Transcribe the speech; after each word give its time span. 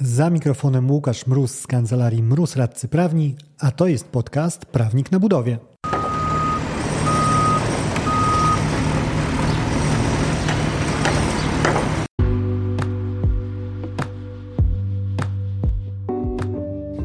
Za 0.00 0.30
mikrofonem 0.30 0.90
Łukasz 0.90 1.26
Mróz 1.26 1.58
z 1.60 1.66
kancelarii 1.66 2.22
Mróz 2.22 2.56
Radcy 2.56 2.88
Prawni, 2.88 3.36
a 3.58 3.70
to 3.70 3.86
jest 3.86 4.08
podcast 4.08 4.66
Prawnik 4.66 5.12
na 5.12 5.20
budowie. 5.20 5.58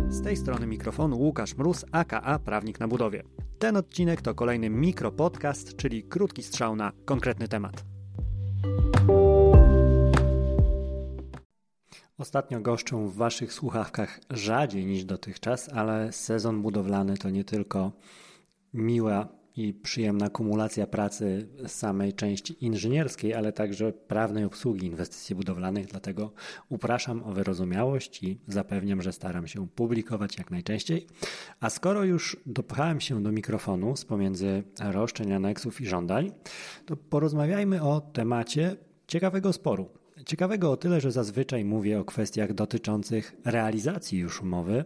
Z 0.10 0.24
tej 0.24 0.38
strony 0.38 0.68
mikrofonu 0.68 1.18
Łukasz 1.18 1.58
Mróz, 1.58 1.86
aka 1.92 2.40
Prawnik 2.40 2.80
na 2.80 2.88
budowie. 2.88 3.24
Ten 3.60 3.78
odcinek 3.78 4.22
to 4.22 4.36
kolejny 4.36 4.70
mikropodcast, 4.70 5.76
czyli 5.76 6.04
krótki 6.04 6.44
strzał 6.44 6.76
na 6.76 6.92
konkretny 7.06 7.48
temat. 7.48 7.86
Ostatnio 12.22 12.62
goszczą 12.62 13.08
w 13.08 13.16
Waszych 13.16 13.54
słuchawkach 13.54 14.20
rzadziej 14.30 14.86
niż 14.86 15.04
dotychczas, 15.06 15.70
ale 15.70 16.12
sezon 16.12 16.62
budowlany 16.62 17.18
to 17.18 17.30
nie 17.30 17.44
tylko 17.44 17.92
miła 18.74 19.28
i 19.56 19.74
przyjemna 19.74 20.30
kumulacja 20.30 20.88
pracy 20.88 21.48
samej 21.68 22.14
części 22.14 22.66
inżynierskiej, 22.66 23.34
ale 23.34 23.54
także 23.54 23.94
prawnej 23.94 24.44
obsługi 24.44 24.88
inwestycji 24.88 25.36
budowlanych. 25.36 25.86
Dlatego 25.86 26.32
upraszam 26.70 27.24
o 27.24 27.32
wyrozumiałość 27.32 28.24
i 28.24 28.40
zapewniam, 28.48 29.02
że 29.02 29.14
staram 29.14 29.48
się 29.48 29.68
publikować 29.68 30.38
jak 30.38 30.52
najczęściej. 30.52 31.08
A 31.60 31.70
skoro 31.70 32.04
już 32.04 32.38
dopchałem 32.46 33.02
się 33.02 33.24
do 33.24 33.32
mikrofonu 33.32 33.96
z 33.96 34.06
pomiędzy 34.06 34.64
roszczeń, 34.80 35.34
aneksów 35.34 35.82
i 35.82 35.86
żądań, 35.86 36.32
to 36.86 36.96
porozmawiajmy 36.96 37.82
o 37.82 38.02
temacie 38.02 38.76
ciekawego 39.08 39.54
sporu 39.54 40.01
Ciekawego 40.26 40.72
o 40.72 40.78
tyle, 40.78 41.02
że 41.02 41.12
zazwyczaj 41.12 41.66
mówię 41.66 42.00
o 42.00 42.06
kwestiach 42.06 42.54
dotyczących 42.54 43.36
realizacji 43.46 44.20
już 44.20 44.42
umowy, 44.42 44.86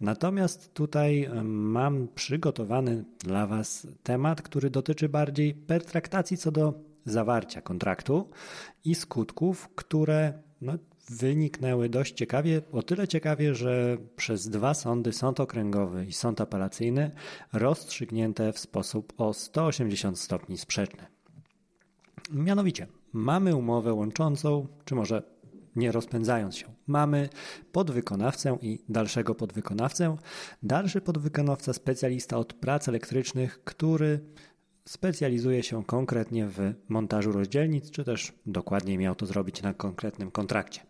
natomiast 0.00 0.74
tutaj 0.74 1.30
mam 1.44 2.08
przygotowany 2.14 3.04
dla 3.18 3.46
Was 3.46 3.86
temat, 4.02 4.42
który 4.42 4.70
dotyczy 4.70 5.08
bardziej 5.08 5.54
pertraktacji 5.54 6.36
co 6.36 6.52
do 6.52 6.74
zawarcia 7.04 7.60
kontraktu 7.60 8.30
i 8.84 8.94
skutków, 8.94 9.68
które 9.74 10.32
no, 10.60 10.72
wyniknęły 11.10 11.88
dość 11.88 12.14
ciekawie, 12.14 12.62
o 12.72 12.82
tyle 12.82 13.08
ciekawie, 13.08 13.54
że 13.54 13.96
przez 14.16 14.48
dwa 14.48 14.74
sądy, 14.74 15.12
sąd 15.12 15.40
okręgowy 15.40 16.06
i 16.06 16.12
sąd 16.12 16.40
apelacyjny, 16.40 17.10
rozstrzygnięte 17.52 18.52
w 18.52 18.58
sposób 18.58 19.12
o 19.16 19.32
180 19.32 20.18
stopni 20.18 20.58
sprzeczny. 20.58 21.06
Mianowicie, 22.30 22.86
mamy 23.14 23.56
umowę 23.56 23.94
łączącą, 23.94 24.66
czy 24.84 24.94
może 24.94 25.22
nie 25.76 25.92
rozpędzając 25.92 26.56
się, 26.56 26.66
mamy 26.86 27.28
podwykonawcę 27.72 28.58
i 28.62 28.84
dalszego 28.88 29.34
podwykonawcę. 29.34 30.16
Dalszy 30.62 31.00
podwykonawca, 31.00 31.72
specjalista 31.72 32.36
od 32.36 32.52
prac 32.52 32.88
elektrycznych, 32.88 33.64
który 33.64 34.20
specjalizuje 34.84 35.62
się 35.62 35.84
konkretnie 35.84 36.46
w 36.46 36.58
montażu 36.88 37.32
rozdzielnic, 37.32 37.90
czy 37.90 38.04
też 38.04 38.32
dokładniej 38.46 38.98
miał 38.98 39.14
to 39.14 39.26
zrobić 39.26 39.62
na 39.62 39.74
konkretnym 39.74 40.30
kontrakcie. 40.30 40.80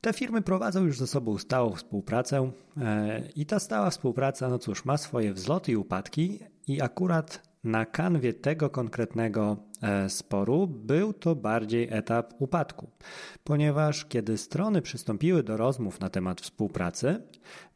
Te 0.00 0.12
firmy 0.12 0.42
prowadzą 0.42 0.84
już 0.84 0.98
ze 0.98 1.06
sobą 1.06 1.38
stałą 1.38 1.72
współpracę 1.72 2.50
e, 2.76 3.22
i 3.36 3.46
ta 3.46 3.58
stała 3.58 3.90
współpraca, 3.90 4.48
no 4.48 4.58
cóż, 4.58 4.84
ma 4.84 4.96
swoje 4.96 5.32
wzloty 5.32 5.72
i 5.72 5.76
upadki 5.76 6.38
i 6.66 6.82
akurat 6.82 7.47
na 7.64 7.86
kanwie 7.86 8.32
tego 8.32 8.70
konkretnego 8.70 9.56
e, 9.82 10.10
sporu 10.10 10.66
był 10.66 11.12
to 11.12 11.34
bardziej 11.34 11.88
etap 11.90 12.34
upadku, 12.38 12.90
ponieważ 13.44 14.04
kiedy 14.04 14.38
strony 14.38 14.82
przystąpiły 14.82 15.42
do 15.42 15.56
rozmów 15.56 16.00
na 16.00 16.10
temat 16.10 16.40
współpracy, 16.40 17.22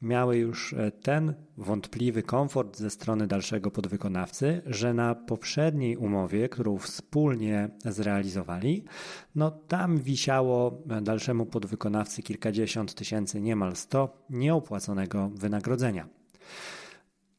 miały 0.03 0.37
już 0.37 0.73
e, 0.73 0.91
ten 0.91 1.35
wątpliwy 1.57 2.23
komfort 2.23 2.77
ze 2.77 2.91
strony 2.91 3.27
dalszego 3.27 3.71
podwykonawcy, 3.71 4.63
że 4.67 4.95
na 4.95 5.15
poprzedniej 5.15 5.97
umowie, 5.97 6.49
którą 6.49 6.79
wspólnie 6.79 7.71
zrealizowali, 7.85 8.85
no 9.35 9.51
tam 9.51 9.99
wisiało 9.99 10.83
dalszemu 11.03 11.47
podwykonawcy 11.47 12.23
kilkadziesiąt 12.23 12.95
tysięcy, 12.95 13.41
niemal 13.41 13.77
sto 13.77 14.25
nieopłaconego 14.31 15.31
wynagrodzenia. 15.35 16.09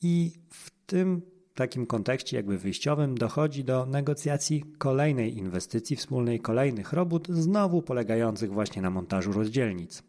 I 0.02 0.32
w 0.50 0.72
tym 0.86 1.33
takim 1.54 1.86
kontekście 1.86 2.38
jakby 2.38 2.58
wyjściowym 2.58 3.16
dochodzi 3.16 3.64
do 3.64 3.86
negocjacji 3.86 4.64
kolejnej 4.78 5.38
inwestycji 5.38 5.96
wspólnej, 5.96 6.40
kolejnych 6.40 6.94
robót, 6.94 7.28
znowu 7.28 7.82
polegających 7.82 8.54
właśnie 8.54 8.82
na 8.82 8.90
montażu 8.90 9.32
rozdzielnic. 9.34 10.04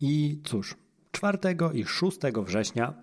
I 0.00 0.40
cóż, 0.44 0.74
4 1.16 1.38
i 1.72 1.84
6 1.84 2.18
września 2.44 2.94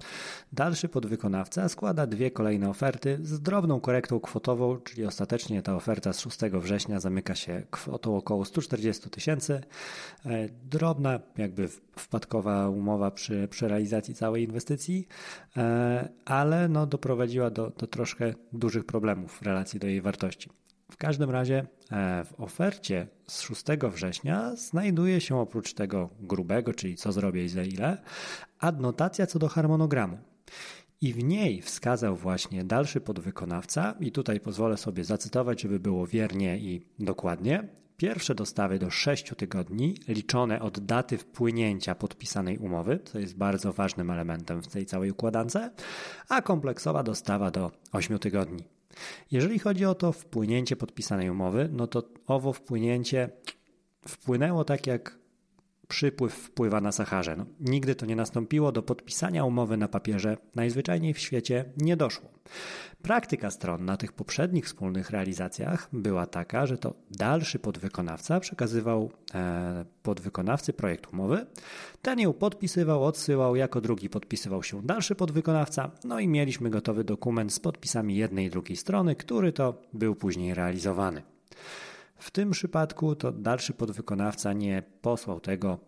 dalszy 0.51 0.89
podwykonawca 0.89 1.69
składa 1.69 2.07
dwie 2.07 2.31
kolejne 2.31 2.69
oferty 2.69 3.19
z 3.21 3.41
drobną 3.41 3.79
korektą 3.79 4.19
kwotową, 4.19 4.77
czyli 4.77 5.05
ostatecznie 5.05 5.61
ta 5.61 5.75
oferta 5.75 6.13
z 6.13 6.19
6 6.19 6.39
września 6.39 6.99
zamyka 6.99 7.35
się 7.35 7.63
kwotą 7.71 8.17
około 8.17 8.45
140 8.45 9.09
tysięcy. 9.09 9.61
E, 10.25 10.49
drobna, 10.49 11.19
jakby 11.37 11.67
wpadkowa 11.95 12.69
umowa 12.69 13.11
przy, 13.11 13.47
przy 13.47 13.67
realizacji 13.67 14.15
całej 14.15 14.43
inwestycji, 14.43 15.07
e, 15.57 16.09
ale 16.25 16.67
no 16.69 16.85
doprowadziła 16.85 17.49
do, 17.49 17.69
do 17.69 17.87
troszkę 17.87 18.33
dużych 18.51 18.85
problemów 18.85 19.31
w 19.31 19.41
relacji 19.41 19.79
do 19.79 19.87
jej 19.87 20.01
wartości. 20.01 20.49
W 20.93 20.97
każdym 20.97 21.29
razie 21.29 21.65
e, 21.91 22.23
w 22.23 22.39
ofercie 22.41 23.07
z 23.27 23.41
6 23.41 23.63
września 23.93 24.55
znajduje 24.55 25.21
się 25.21 25.37
oprócz 25.37 25.73
tego 25.73 26.09
grubego, 26.19 26.73
czyli 26.73 26.95
co 26.95 27.11
zrobię 27.11 27.45
i 27.45 27.49
za 27.49 27.63
ile, 27.63 28.01
adnotacja 28.59 29.27
co 29.27 29.39
do 29.39 29.47
harmonogramu. 29.47 30.17
I 31.01 31.13
w 31.13 31.23
niej 31.23 31.61
wskazał 31.61 32.15
właśnie 32.15 32.63
dalszy 32.63 33.01
podwykonawca, 33.01 33.95
i 33.99 34.11
tutaj 34.11 34.39
pozwolę 34.39 34.77
sobie 34.77 35.03
zacytować, 35.03 35.61
żeby 35.61 35.79
było 35.79 36.07
wiernie 36.07 36.57
i 36.57 36.85
dokładnie. 36.99 37.67
Pierwsze 37.97 38.35
dostawy 38.35 38.79
do 38.79 38.89
6 38.89 39.33
tygodni, 39.37 39.95
liczone 40.07 40.61
od 40.61 40.79
daty 40.79 41.17
wpłynięcia 41.17 41.95
podpisanej 41.95 42.57
umowy, 42.57 42.99
co 43.03 43.19
jest 43.19 43.37
bardzo 43.37 43.73
ważnym 43.73 44.11
elementem 44.11 44.61
w 44.61 44.67
tej 44.67 44.85
całej 44.85 45.11
układance, 45.11 45.57
a 46.29 46.41
kompleksowa 46.41 47.03
dostawa 47.03 47.51
do 47.51 47.71
8 47.91 48.19
tygodni. 48.19 48.72
Jeżeli 49.31 49.59
chodzi 49.59 49.85
o 49.85 49.95
to 49.95 50.11
wpłynięcie 50.11 50.75
podpisanej 50.75 51.29
umowy, 51.29 51.69
no 51.71 51.87
to 51.87 52.03
owo 52.27 52.53
wpłynięcie 52.53 53.29
wpłynęło 54.07 54.63
tak 54.63 54.87
jak 54.87 55.22
przypływ 55.93 56.33
wpływa 56.33 56.81
na 56.81 56.91
Saharze. 56.91 57.35
No, 57.35 57.45
nigdy 57.59 57.95
to 57.95 58.05
nie 58.05 58.15
nastąpiło, 58.15 58.71
do 58.71 58.83
podpisania 58.83 59.45
umowy 59.45 59.77
na 59.77 59.87
papierze 59.87 60.37
najzwyczajniej 60.55 61.13
w 61.13 61.19
świecie 61.19 61.65
nie 61.77 61.97
doszło. 61.97 62.29
Praktyka 63.01 63.51
stron 63.51 63.85
na 63.85 63.97
tych 63.97 64.11
poprzednich 64.11 64.65
wspólnych 64.65 65.09
realizacjach 65.09 65.89
była 65.93 66.25
taka, 66.25 66.65
że 66.65 66.77
to 66.77 66.93
dalszy 67.11 67.59
podwykonawca 67.59 68.39
przekazywał 68.39 69.11
e, 69.33 69.85
podwykonawcy 70.03 70.73
projekt 70.73 71.13
umowy, 71.13 71.45
ten 72.01 72.19
ją 72.19 72.33
podpisywał, 72.33 73.03
odsyłał, 73.03 73.55
jako 73.55 73.81
drugi 73.81 74.09
podpisywał 74.09 74.63
się 74.63 74.81
dalszy 74.81 75.15
podwykonawca, 75.15 75.91
no 76.03 76.19
i 76.19 76.27
mieliśmy 76.27 76.69
gotowy 76.69 77.03
dokument 77.03 77.53
z 77.53 77.59
podpisami 77.59 78.15
jednej 78.15 78.45
i 78.45 78.49
drugiej 78.49 78.77
strony, 78.77 79.15
który 79.15 79.51
to 79.51 79.81
był 79.93 80.15
później 80.15 80.53
realizowany. 80.53 81.32
W 82.23 82.31
tym 82.31 82.51
przypadku 82.51 83.15
to 83.15 83.31
dalszy 83.31 83.73
podwykonawca 83.73 84.53
nie 84.53 84.83
posłał 85.01 85.39
tego 85.39 85.79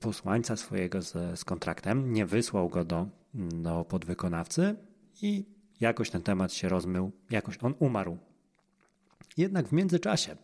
posłańca 0.00 0.56
swojego 0.56 1.02
z, 1.02 1.38
z 1.38 1.44
kontraktem, 1.44 2.12
nie 2.12 2.26
wysłał 2.26 2.68
go 2.68 2.84
do, 2.84 3.06
do 3.34 3.84
podwykonawcy 3.84 4.76
i 5.22 5.44
jakoś 5.80 6.10
ten 6.10 6.22
temat 6.22 6.52
się 6.52 6.68
rozmył, 6.68 7.12
jakoś 7.30 7.58
on 7.62 7.74
umarł. 7.78 8.18
Jednak 9.36 9.68
w 9.68 9.72
międzyczasie 9.72 10.36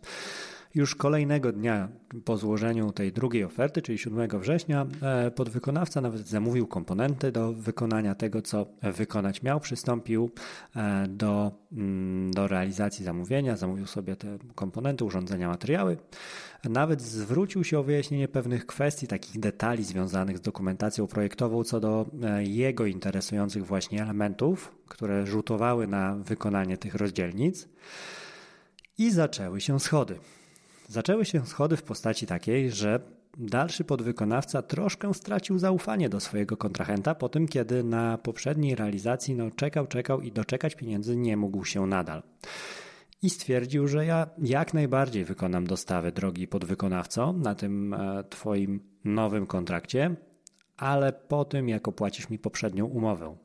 już 0.75 0.95
kolejnego 0.95 1.53
dnia 1.53 1.89
po 2.25 2.37
złożeniu 2.37 2.93
tej 2.93 3.13
drugiej 3.13 3.45
oferty, 3.45 3.83
czyli 3.83 3.99
7 3.99 4.41
września, 4.41 4.87
e, 5.03 5.31
podwykonawca 5.31 6.01
nawet 6.01 6.29
zamówił 6.29 6.67
komponenty 6.67 7.33
do 7.33 7.53
wykonania 7.53 8.15
tego, 8.15 8.43
co 8.43 8.67
wykonać 8.83 9.43
miał. 9.43 9.61
Przystąpił 9.61 10.31
e, 10.77 11.07
do, 11.09 11.53
mm, 11.73 12.31
do 12.31 12.49
realizacji 12.49 13.05
zamówienia, 13.05 13.57
zamówił 13.57 13.87
sobie 13.87 14.17
te 14.17 14.39
komponenty, 14.55 15.05
urządzenia, 15.05 15.49
materiały. 15.49 15.97
Nawet 16.65 17.03
zwrócił 17.03 17.65
się 17.65 17.79
o 17.79 17.83
wyjaśnienie 17.83 18.29
pewnych 18.29 18.67
kwestii, 18.67 19.07
takich 19.07 19.41
detali 19.41 19.85
związanych 19.85 20.39
z 20.39 20.41
dokumentacją 20.41 21.07
projektową 21.07 21.65
co 21.65 21.81
do 21.81 22.07
e, 22.23 22.45
jego 22.45 22.87
interesujących 22.87 23.67
właśnie 23.67 24.03
elementów, 24.03 24.75
które 24.89 25.27
rzutowały 25.27 25.87
na 25.87 26.17
wykonanie 26.17 26.77
tych 26.77 26.95
rozdzielnic. 26.95 27.69
I 28.99 29.11
zaczęły 29.11 29.61
się 29.61 29.81
schody. 29.81 30.19
Zaczęły 30.89 31.25
się 31.25 31.47
schody 31.47 31.77
w 31.77 31.83
postaci 31.83 32.27
takiej, 32.27 32.71
że 32.71 33.01
dalszy 33.39 33.85
podwykonawca 33.85 34.63
troszkę 34.63 35.15
stracił 35.15 35.59
zaufanie 35.59 36.09
do 36.09 36.21
swojego 36.21 36.57
kontrahenta 36.57 37.15
po 37.15 37.29
tym, 37.29 37.49
kiedy 37.49 37.85
na 37.85 38.19
poprzedniej 38.19 38.75
realizacji 38.75 39.35
no, 39.35 39.51
czekał, 39.51 39.87
czekał 39.87 40.21
i 40.21 40.33
doczekać 40.33 40.75
pieniędzy 40.75 41.17
nie 41.17 41.37
mógł 41.37 41.65
się 41.65 41.87
nadal. 41.87 42.23
i 43.23 43.31
stwierdził, 43.31 43.89
że 43.89 44.07
ja 44.07 44.27
jak 44.39 44.75
najbardziej 44.75 45.25
wykonam 45.25 45.67
dostawy 45.67 46.13
drogi 46.13 46.49
podwykonawco 46.49 47.33
na 47.33 47.55
tym 47.55 47.95
e, 47.95 48.25
Twoim 48.31 48.81
nowym 49.05 49.47
kontrakcie, 49.47 50.15
ale 50.77 51.13
po 51.13 51.45
tym, 51.45 51.69
jak 51.69 51.89
opłacisz 51.89 52.31
mi 52.31 52.39
poprzednią 52.39 52.87
umowę. 52.87 53.37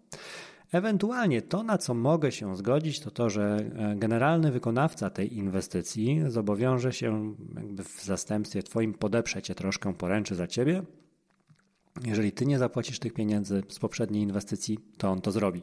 Ewentualnie 0.73 1.41
to, 1.41 1.63
na 1.63 1.77
co 1.77 1.93
mogę 1.93 2.31
się 2.31 2.57
zgodzić, 2.57 2.99
to 2.99 3.11
to, 3.11 3.29
że 3.29 3.57
e, 3.75 3.95
generalny 3.95 4.51
wykonawca 4.51 5.09
tej 5.09 5.37
inwestycji 5.37 6.21
zobowiąże 6.27 6.93
się 6.93 7.35
jakby 7.55 7.83
w 7.83 8.03
zastępstwie 8.03 8.63
Twoim 8.63 8.93
podeprzeć 8.93 9.45
cię 9.45 9.55
troszkę, 9.55 9.93
poręczy 9.93 10.35
za 10.35 10.47
Ciebie. 10.47 10.83
Jeżeli 12.05 12.31
Ty 12.31 12.45
nie 12.45 12.59
zapłacisz 12.59 12.99
tych 12.99 13.13
pieniędzy 13.13 13.63
z 13.69 13.79
poprzedniej 13.79 14.23
inwestycji, 14.23 14.79
to 14.97 15.09
on 15.09 15.21
to 15.21 15.31
zrobi. 15.31 15.61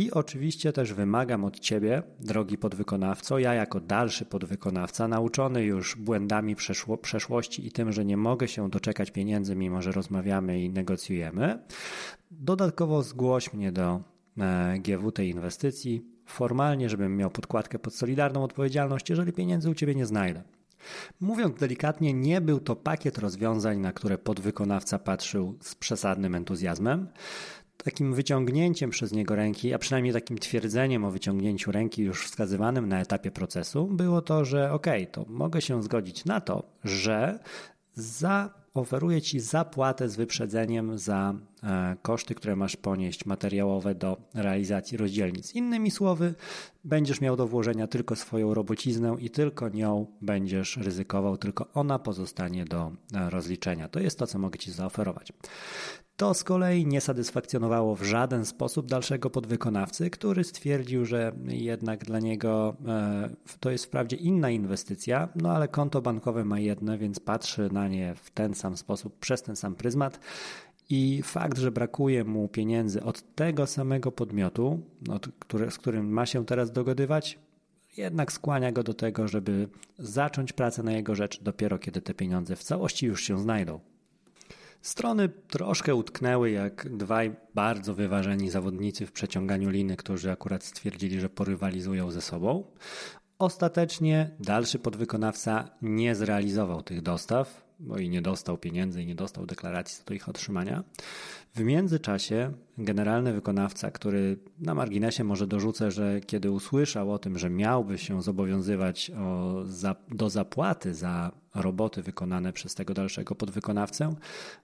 I 0.00 0.10
oczywiście 0.10 0.72
też 0.72 0.92
wymagam 0.92 1.44
od 1.44 1.60
Ciebie, 1.60 2.02
drogi 2.20 2.58
podwykonawco, 2.58 3.38
ja 3.38 3.54
jako 3.54 3.80
dalszy 3.80 4.24
podwykonawca, 4.24 5.08
nauczony 5.08 5.64
już 5.64 5.96
błędami 5.96 6.56
przeszło, 6.56 6.98
przeszłości 6.98 7.66
i 7.66 7.72
tym, 7.72 7.92
że 7.92 8.04
nie 8.04 8.16
mogę 8.16 8.48
się 8.48 8.70
doczekać 8.70 9.10
pieniędzy, 9.10 9.56
mimo 9.56 9.82
że 9.82 9.92
rozmawiamy 9.92 10.62
i 10.62 10.70
negocjujemy, 10.70 11.58
dodatkowo 12.30 13.02
zgłoś 13.02 13.52
mnie 13.52 13.72
do 13.72 14.00
e, 14.38 14.78
GW 14.78 15.12
tej 15.12 15.28
inwestycji, 15.28 16.04
formalnie, 16.26 16.88
żebym 16.88 17.16
miał 17.16 17.30
podkładkę 17.30 17.78
pod 17.78 17.94
solidarną 17.94 18.44
odpowiedzialność, 18.44 19.10
jeżeli 19.10 19.32
pieniędzy 19.32 19.70
u 19.70 19.74
Ciebie 19.74 19.94
nie 19.94 20.06
znajdę. 20.06 20.42
Mówiąc 21.20 21.58
delikatnie, 21.58 22.12
nie 22.12 22.40
był 22.40 22.60
to 22.60 22.76
pakiet 22.76 23.18
rozwiązań, 23.18 23.78
na 23.78 23.92
które 23.92 24.18
podwykonawca 24.18 24.98
patrzył 24.98 25.58
z 25.60 25.74
przesadnym 25.74 26.34
entuzjazmem 26.34 27.08
takim 27.84 28.14
wyciągnięciem 28.14 28.90
przez 28.90 29.12
niego 29.12 29.36
ręki, 29.36 29.74
a 29.74 29.78
przynajmniej 29.78 30.14
takim 30.14 30.38
twierdzeniem 30.38 31.04
o 31.04 31.10
wyciągnięciu 31.10 31.72
ręki 31.72 32.02
już 32.02 32.26
wskazywanym 32.26 32.88
na 32.88 33.00
etapie 33.00 33.30
procesu, 33.30 33.86
było 33.86 34.22
to, 34.22 34.44
że 34.44 34.72
ok, 34.72 34.86
to 35.12 35.24
mogę 35.28 35.60
się 35.60 35.82
zgodzić 35.82 36.24
na 36.24 36.40
to, 36.40 36.62
że 36.84 37.38
zaoferuję 37.94 39.22
Ci 39.22 39.40
zapłatę 39.40 40.08
z 40.08 40.16
wyprzedzeniem 40.16 40.98
za 40.98 41.34
e, 41.62 41.96
koszty, 42.02 42.34
które 42.34 42.56
masz 42.56 42.76
ponieść 42.76 43.26
materiałowe 43.26 43.94
do 43.94 44.16
realizacji 44.34 44.98
rozdzielnic. 44.98 45.54
Innymi 45.54 45.90
słowy, 45.90 46.34
będziesz 46.84 47.20
miał 47.20 47.36
do 47.36 47.46
włożenia 47.46 47.86
tylko 47.86 48.16
swoją 48.16 48.54
robociznę 48.54 49.16
i 49.18 49.30
tylko 49.30 49.68
nią 49.68 50.06
będziesz 50.22 50.76
ryzykował, 50.76 51.36
tylko 51.36 51.66
ona 51.74 51.98
pozostanie 51.98 52.64
do 52.64 52.92
e, 53.14 53.30
rozliczenia. 53.30 53.88
To 53.88 54.00
jest 54.00 54.18
to, 54.18 54.26
co 54.26 54.38
mogę 54.38 54.58
Ci 54.58 54.72
zaoferować. 54.72 55.32
To 56.20 56.34
z 56.34 56.44
kolei 56.44 56.86
nie 56.86 57.00
satysfakcjonowało 57.00 57.96
w 57.96 58.02
żaden 58.02 58.46
sposób 58.46 58.86
dalszego 58.86 59.30
podwykonawcy, 59.30 60.10
który 60.10 60.44
stwierdził, 60.44 61.04
że 61.04 61.32
jednak 61.46 62.04
dla 62.04 62.18
niego 62.18 62.76
e, 62.86 63.30
to 63.60 63.70
jest 63.70 63.84
wprawdzie 63.84 64.16
inna 64.16 64.50
inwestycja, 64.50 65.28
no 65.36 65.50
ale 65.50 65.68
konto 65.68 66.02
bankowe 66.02 66.44
ma 66.44 66.58
jedno, 66.58 66.98
więc 66.98 67.20
patrzy 67.20 67.68
na 67.72 67.88
nie 67.88 68.14
w 68.14 68.30
ten 68.30 68.54
sam 68.54 68.76
sposób, 68.76 69.18
przez 69.18 69.42
ten 69.42 69.56
sam 69.56 69.74
pryzmat. 69.74 70.20
I 70.90 71.22
fakt, 71.24 71.58
że 71.58 71.72
brakuje 71.72 72.24
mu 72.24 72.48
pieniędzy 72.48 73.02
od 73.02 73.34
tego 73.34 73.66
samego 73.66 74.12
podmiotu, 74.12 74.80
od, 75.10 75.28
który, 75.38 75.70
z 75.70 75.78
którym 75.78 76.10
ma 76.12 76.26
się 76.26 76.46
teraz 76.46 76.72
dogadywać, 76.72 77.38
jednak 77.96 78.32
skłania 78.32 78.72
go 78.72 78.82
do 78.82 78.94
tego, 78.94 79.28
żeby 79.28 79.68
zacząć 79.98 80.52
pracę 80.52 80.82
na 80.82 80.92
jego 80.92 81.14
rzecz 81.14 81.42
dopiero 81.42 81.78
kiedy 81.78 82.02
te 82.02 82.14
pieniądze 82.14 82.56
w 82.56 82.64
całości 82.64 83.06
już 83.06 83.22
się 83.22 83.38
znajdą. 83.38 83.80
Strony 84.82 85.28
troszkę 85.28 85.94
utknęły 85.94 86.50
jak 86.50 86.96
dwaj 86.96 87.36
bardzo 87.54 87.94
wyważeni 87.94 88.50
zawodnicy 88.50 89.06
w 89.06 89.12
przeciąganiu 89.12 89.70
liny, 89.70 89.96
którzy 89.96 90.30
akurat 90.30 90.64
stwierdzili, 90.64 91.20
że 91.20 91.28
porywalizują 91.28 92.10
ze 92.10 92.20
sobą. 92.20 92.64
Ostatecznie 93.38 94.30
dalszy 94.40 94.78
podwykonawca 94.78 95.70
nie 95.82 96.14
zrealizował 96.14 96.82
tych 96.82 97.02
dostaw, 97.02 97.70
bo 97.80 97.98
i 97.98 98.08
nie 98.08 98.22
dostał 98.22 98.58
pieniędzy 98.58 99.02
i 99.02 99.06
nie 99.06 99.14
dostał 99.14 99.46
deklaracji 99.46 100.04
do 100.06 100.14
ich 100.14 100.28
otrzymania. 100.28 100.84
W 101.54 101.60
międzyczasie 101.60 102.52
generalny 102.78 103.32
wykonawca, 103.32 103.90
który 103.90 104.38
na 104.58 104.74
marginesie 104.74 105.24
może 105.24 105.46
dorzucę, 105.46 105.90
że 105.90 106.20
kiedy 106.20 106.50
usłyszał 106.50 107.12
o 107.12 107.18
tym, 107.18 107.38
że 107.38 107.50
miałby 107.50 107.98
się 107.98 108.22
zobowiązywać 108.22 109.12
do 110.08 110.30
zapłaty 110.30 110.94
za 110.94 111.32
roboty 111.54 112.02
wykonane 112.02 112.52
przez 112.52 112.74
tego 112.74 112.94
dalszego 112.94 113.34
podwykonawcę, 113.34 114.14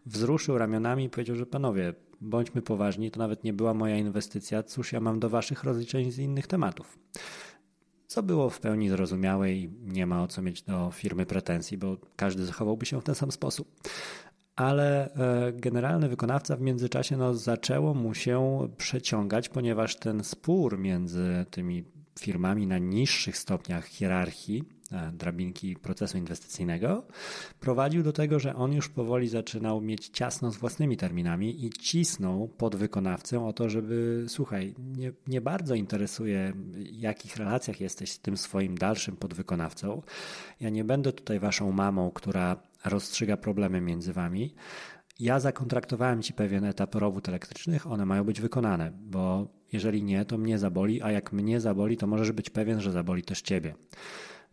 wzruszył 0.06 0.58
ramionami 0.58 1.04
i 1.04 1.10
powiedział, 1.10 1.36
że 1.36 1.46
panowie, 1.46 1.94
bądźmy 2.20 2.62
poważni, 2.62 3.10
to 3.10 3.18
nawet 3.18 3.44
nie 3.44 3.52
była 3.52 3.74
moja 3.74 3.96
inwestycja, 3.96 4.62
cóż 4.62 4.92
ja 4.92 5.00
mam 5.00 5.20
do 5.20 5.28
waszych 5.28 5.64
rozliczeń 5.64 6.10
z 6.10 6.18
innych 6.18 6.46
tematów. 6.46 6.98
Co 8.06 8.22
było 8.22 8.50
w 8.50 8.60
pełni 8.60 8.88
zrozumiałe 8.88 9.52
i 9.52 9.70
nie 9.82 10.06
ma 10.06 10.22
o 10.22 10.28
co 10.28 10.42
mieć 10.42 10.62
do 10.62 10.90
firmy 10.90 11.26
pretensji, 11.26 11.78
bo 11.78 11.96
każdy 12.16 12.46
zachowałby 12.46 12.86
się 12.86 13.00
w 13.00 13.04
ten 13.04 13.14
sam 13.14 13.32
sposób 13.32 13.68
ale 14.56 15.14
e, 15.14 15.52
generalny 15.52 16.08
wykonawca 16.08 16.56
w 16.56 16.60
międzyczasie 16.60 17.16
no, 17.16 17.34
zaczęło 17.34 17.94
mu 17.94 18.14
się 18.14 18.68
przeciągać, 18.76 19.48
ponieważ 19.48 19.96
ten 19.96 20.24
spór 20.24 20.78
między 20.78 21.46
tymi 21.50 21.84
firmami 22.18 22.66
na 22.66 22.78
niższych 22.78 23.38
stopniach 23.38 23.86
hierarchii, 23.86 24.64
drabinki 25.12 25.76
procesu 25.76 26.18
inwestycyjnego, 26.18 27.06
prowadził 27.60 28.02
do 28.02 28.12
tego, 28.12 28.38
że 28.38 28.54
on 28.54 28.72
już 28.72 28.88
powoli 28.88 29.28
zaczynał 29.28 29.80
mieć 29.80 30.08
ciasno 30.08 30.50
z 30.50 30.56
własnymi 30.56 30.96
terminami 30.96 31.64
i 31.64 31.70
cisnął 31.70 32.48
pod 32.48 32.76
wykonawcę 32.76 33.46
o 33.46 33.52
to, 33.52 33.68
żeby 33.68 34.24
słuchaj, 34.28 34.74
nie, 34.78 35.12
nie 35.26 35.40
bardzo 35.40 35.74
interesuje, 35.74 36.52
w 36.56 36.76
jakich 36.92 37.36
relacjach 37.36 37.80
jesteś 37.80 38.12
z 38.12 38.18
tym 38.20 38.36
swoim 38.36 38.78
dalszym 38.78 39.16
podwykonawcą. 39.16 40.02
Ja 40.60 40.70
nie 40.70 40.84
będę 40.84 41.12
tutaj 41.12 41.40
waszą 41.40 41.72
mamą, 41.72 42.10
która 42.10 42.56
rozstrzyga 42.84 43.36
problemy 43.36 43.80
między 43.80 44.12
wami. 44.12 44.54
Ja 45.20 45.40
zakontraktowałem 45.40 46.22
ci 46.22 46.32
pewien 46.32 46.64
etap 46.64 46.94
robót 46.94 47.28
elektrycznych, 47.28 47.86
one 47.86 48.06
mają 48.06 48.24
być 48.24 48.40
wykonane, 48.40 48.92
bo 49.00 49.48
jeżeli 49.72 50.02
nie, 50.02 50.24
to 50.24 50.38
mnie 50.38 50.58
zaboli, 50.58 51.02
a 51.02 51.12
jak 51.12 51.32
mnie 51.32 51.60
zaboli, 51.60 51.96
to 51.96 52.06
możesz 52.06 52.32
być 52.32 52.50
pewien, 52.50 52.80
że 52.80 52.92
zaboli 52.92 53.22
też 53.22 53.42
ciebie. 53.42 53.74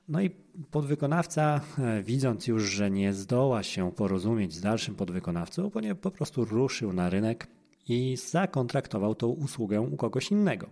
No 0.07 0.21
i 0.21 0.29
podwykonawca, 0.71 1.61
e, 1.79 2.03
widząc 2.03 2.47
już, 2.47 2.63
że 2.63 2.91
nie 2.91 3.13
zdoła 3.13 3.63
się 3.63 3.91
porozumieć 3.91 4.53
z 4.53 4.61
dalszym 4.61 4.95
podwykonawcą, 4.95 5.71
po 6.01 6.11
prostu 6.11 6.45
ruszył 6.45 6.93
na 6.93 7.09
rynek 7.09 7.47
i 7.89 8.17
zakontraktował 8.29 9.15
tą 9.15 9.27
usługę 9.27 9.81
u 9.81 9.97
kogoś 9.97 10.31
innego. 10.31 10.69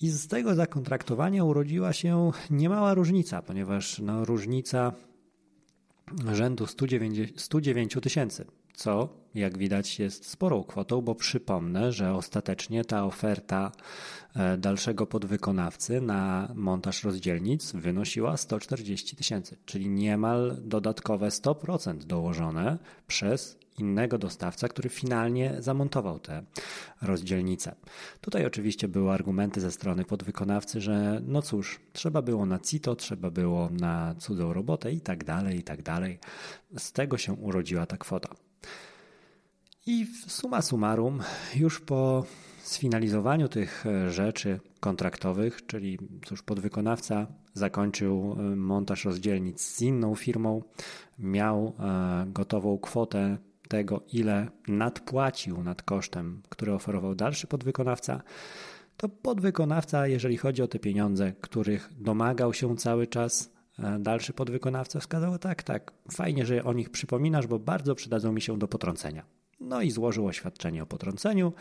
I 0.00 0.08
z 0.08 0.28
tego 0.28 0.54
zakontraktowania 0.54 1.44
urodziła 1.44 1.92
się 1.92 2.30
niemała 2.50 2.94
różnica, 2.94 3.42
ponieważ 3.42 3.98
no, 3.98 4.24
różnica 4.24 4.92
rzędu 6.32 6.66
109 7.36 7.96
tysięcy, 8.02 8.44
co 8.74 9.24
jak 9.34 9.58
widać 9.58 9.98
jest 9.98 10.26
sporą 10.26 10.64
kwotą, 10.64 11.00
bo 11.00 11.14
przypomnę, 11.14 11.92
że 11.92 12.14
ostatecznie 12.14 12.84
ta 12.84 13.04
oferta 13.04 13.72
e, 14.36 14.58
dalszego 14.58 15.06
podwykonawcy 15.06 16.00
na 16.00 16.48
montaż 16.54 17.04
rozdzielnic 17.04 17.72
wynosiła 17.72 18.36
140 18.36 19.16
tysięcy, 19.16 19.56
czyli 19.64 19.88
niemal 19.88 20.56
dodatkowe 20.60 21.28
100% 21.28 21.96
dołożone 21.96 22.78
przez 23.06 23.58
innego 23.78 24.18
dostawca, 24.18 24.68
który 24.68 24.88
finalnie 24.88 25.56
zamontował 25.58 26.18
te 26.18 26.42
rozdzielnice. 27.02 27.74
Tutaj 28.20 28.46
oczywiście 28.46 28.88
były 28.88 29.12
argumenty 29.12 29.60
ze 29.60 29.72
strony 29.72 30.04
podwykonawcy, 30.04 30.80
że 30.80 31.22
no 31.26 31.42
cóż, 31.42 31.80
trzeba 31.92 32.22
było 32.22 32.46
na 32.46 32.58
CITO, 32.58 32.96
trzeba 32.96 33.30
było 33.30 33.70
na 33.70 34.14
cudzą 34.18 34.52
robotę 34.52 34.92
i 34.92 35.00
tak 35.00 35.24
dalej, 35.24 35.58
i 35.58 35.62
tak 35.62 35.82
dalej. 35.82 36.18
Z 36.78 36.92
tego 36.92 37.18
się 37.18 37.32
urodziła 37.32 37.86
ta 37.86 37.96
kwota. 37.96 38.43
I 39.86 40.06
suma 40.26 40.62
summarum, 40.62 41.20
już 41.56 41.80
po 41.80 42.24
sfinalizowaniu 42.62 43.48
tych 43.48 43.84
rzeczy 44.08 44.60
kontraktowych, 44.80 45.66
czyli 45.66 45.98
cóż, 46.26 46.42
podwykonawca 46.42 47.26
zakończył 47.54 48.36
e, 48.38 48.56
montaż 48.56 49.04
rozdzielnic 49.04 49.62
z 49.62 49.82
inną 49.82 50.14
firmą, 50.14 50.62
miał 51.18 51.72
e, 51.78 52.26
gotową 52.28 52.78
kwotę 52.78 53.38
tego, 53.68 54.02
ile 54.12 54.48
nadpłacił 54.68 55.62
nad 55.62 55.82
kosztem, 55.82 56.42
który 56.48 56.72
oferował 56.72 57.14
dalszy 57.14 57.46
podwykonawca, 57.46 58.22
to 58.96 59.08
podwykonawca, 59.08 60.06
jeżeli 60.06 60.36
chodzi 60.36 60.62
o 60.62 60.68
te 60.68 60.78
pieniądze, 60.78 61.32
których 61.40 61.90
domagał 61.96 62.54
się 62.54 62.76
cały 62.76 63.06
czas 63.06 63.52
e, 63.78 63.98
dalszy 63.98 64.32
podwykonawca, 64.32 65.00
wskazał 65.00 65.38
tak, 65.38 65.62
tak, 65.62 65.92
fajnie, 66.12 66.46
że 66.46 66.64
o 66.64 66.72
nich 66.72 66.90
przypominasz, 66.90 67.46
bo 67.46 67.58
bardzo 67.58 67.94
przydadzą 67.94 68.32
mi 68.32 68.40
się 68.40 68.58
do 68.58 68.68
potrącenia. 68.68 69.43
No 69.64 69.82
i 69.82 69.90
złożył 69.90 70.26
oświadczenie 70.26 70.82
o 70.82 70.86
potrąceniu, 70.86 71.52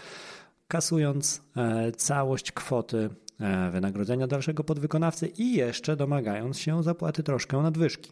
kasując 0.68 1.42
e, 1.58 1.92
całość 1.92 2.52
kwoty 2.52 3.10
e, 3.40 3.72
wynagrodzenia 3.72 4.28
dalszego 4.28 4.64
podwykonawcy 4.64 5.28
i 5.28 5.54
jeszcze 5.54 5.96
domagając 5.96 6.60
się 6.60 6.84
zapłaty 6.84 7.24
troszkę 7.24 7.58
nadwyżki. 7.58 8.12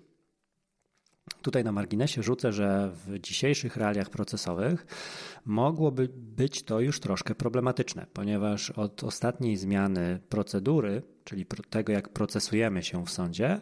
Tutaj 1.42 1.64
na 1.64 1.72
marginesie 1.72 2.24
rzucę, 2.24 2.54
że 2.54 2.92
w 3.06 3.20
dzisiejszych 3.20 3.78
realiach 3.78 4.10
procesowych 4.10 4.86
mogłoby 5.46 6.10
być 6.14 6.64
to 6.64 6.80
już 6.80 7.00
troszkę 7.00 7.36
problematyczne, 7.36 8.06
ponieważ 8.14 8.70
od 8.72 9.04
ostatniej 9.04 9.58
zmiany 9.58 10.20
procedury, 10.30 11.02
czyli 11.24 11.46
tego 11.70 11.92
jak 11.92 12.10
procesujemy 12.10 12.84
się 12.84 13.06
w 13.06 13.10
sądzie, 13.10 13.62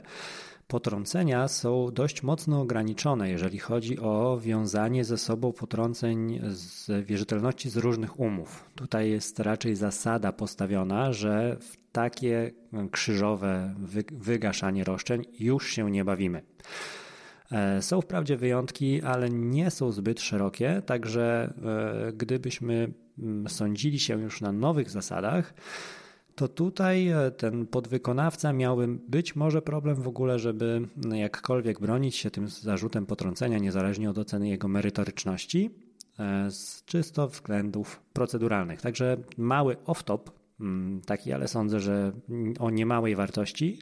potrącenia 0.69 1.47
są 1.47 1.89
dość 1.93 2.23
mocno 2.23 2.61
ograniczone, 2.61 3.29
jeżeli 3.29 3.59
chodzi 3.59 3.99
o 3.99 4.39
wiązanie 4.41 5.05
ze 5.05 5.17
sobą 5.17 5.53
potrąceń 5.53 6.41
z 6.43 7.05
wierzytelności 7.05 7.69
z 7.69 7.77
różnych 7.77 8.19
umów. 8.19 8.69
Tutaj 8.75 9.09
jest 9.09 9.39
raczej 9.39 9.75
zasada 9.75 10.31
postawiona, 10.31 11.13
że 11.13 11.57
w 11.59 11.77
takie 11.91 12.51
krzyżowe 12.91 13.75
wygaszanie 14.11 14.83
roszczeń 14.83 15.25
już 15.39 15.71
się 15.71 15.91
nie 15.91 16.05
bawimy. 16.05 16.41
E, 17.51 17.81
są 17.81 18.01
wprawdzie 18.01 18.37
wyjątki, 18.37 19.01
ale 19.01 19.29
nie 19.29 19.71
są 19.71 19.91
zbyt 19.91 20.21
szerokie, 20.21 20.81
także 20.85 21.53
e, 22.07 22.13
gdybyśmy 22.13 22.93
mm, 23.19 23.49
sądzili 23.49 23.99
się 23.99 24.21
już 24.21 24.41
na 24.41 24.51
nowych 24.51 24.89
zasadach, 24.89 25.53
to 26.39 26.47
tutaj 26.47 27.07
e, 27.07 27.31
ten 27.31 27.67
podwykonawca 27.67 28.53
miałby 28.53 28.87
być 28.87 29.35
może 29.35 29.61
problem 29.61 29.95
w 29.95 30.07
ogóle, 30.07 30.39
żeby 30.39 30.87
jakkolwiek 31.11 31.79
bronić 31.79 32.15
się 32.15 32.31
tym 32.31 32.47
zarzutem 32.47 33.05
potrącenia, 33.05 33.57
niezależnie 33.57 34.09
od 34.09 34.17
oceny 34.17 34.49
jego 34.49 34.67
merytoryczności, 34.67 35.69
z 36.49 36.85
czysto 36.85 37.27
względów 37.27 38.01
proceduralnych. 38.13 38.81
Także 38.81 39.17
mały 39.37 39.75
off-top, 39.75 40.19
mm, 40.59 41.01
taki, 41.01 41.33
ale 41.33 41.47
sądzę, 41.47 41.79
że 41.79 42.11
o 42.59 42.69
niemałej 42.69 43.15
wartości. 43.15 43.79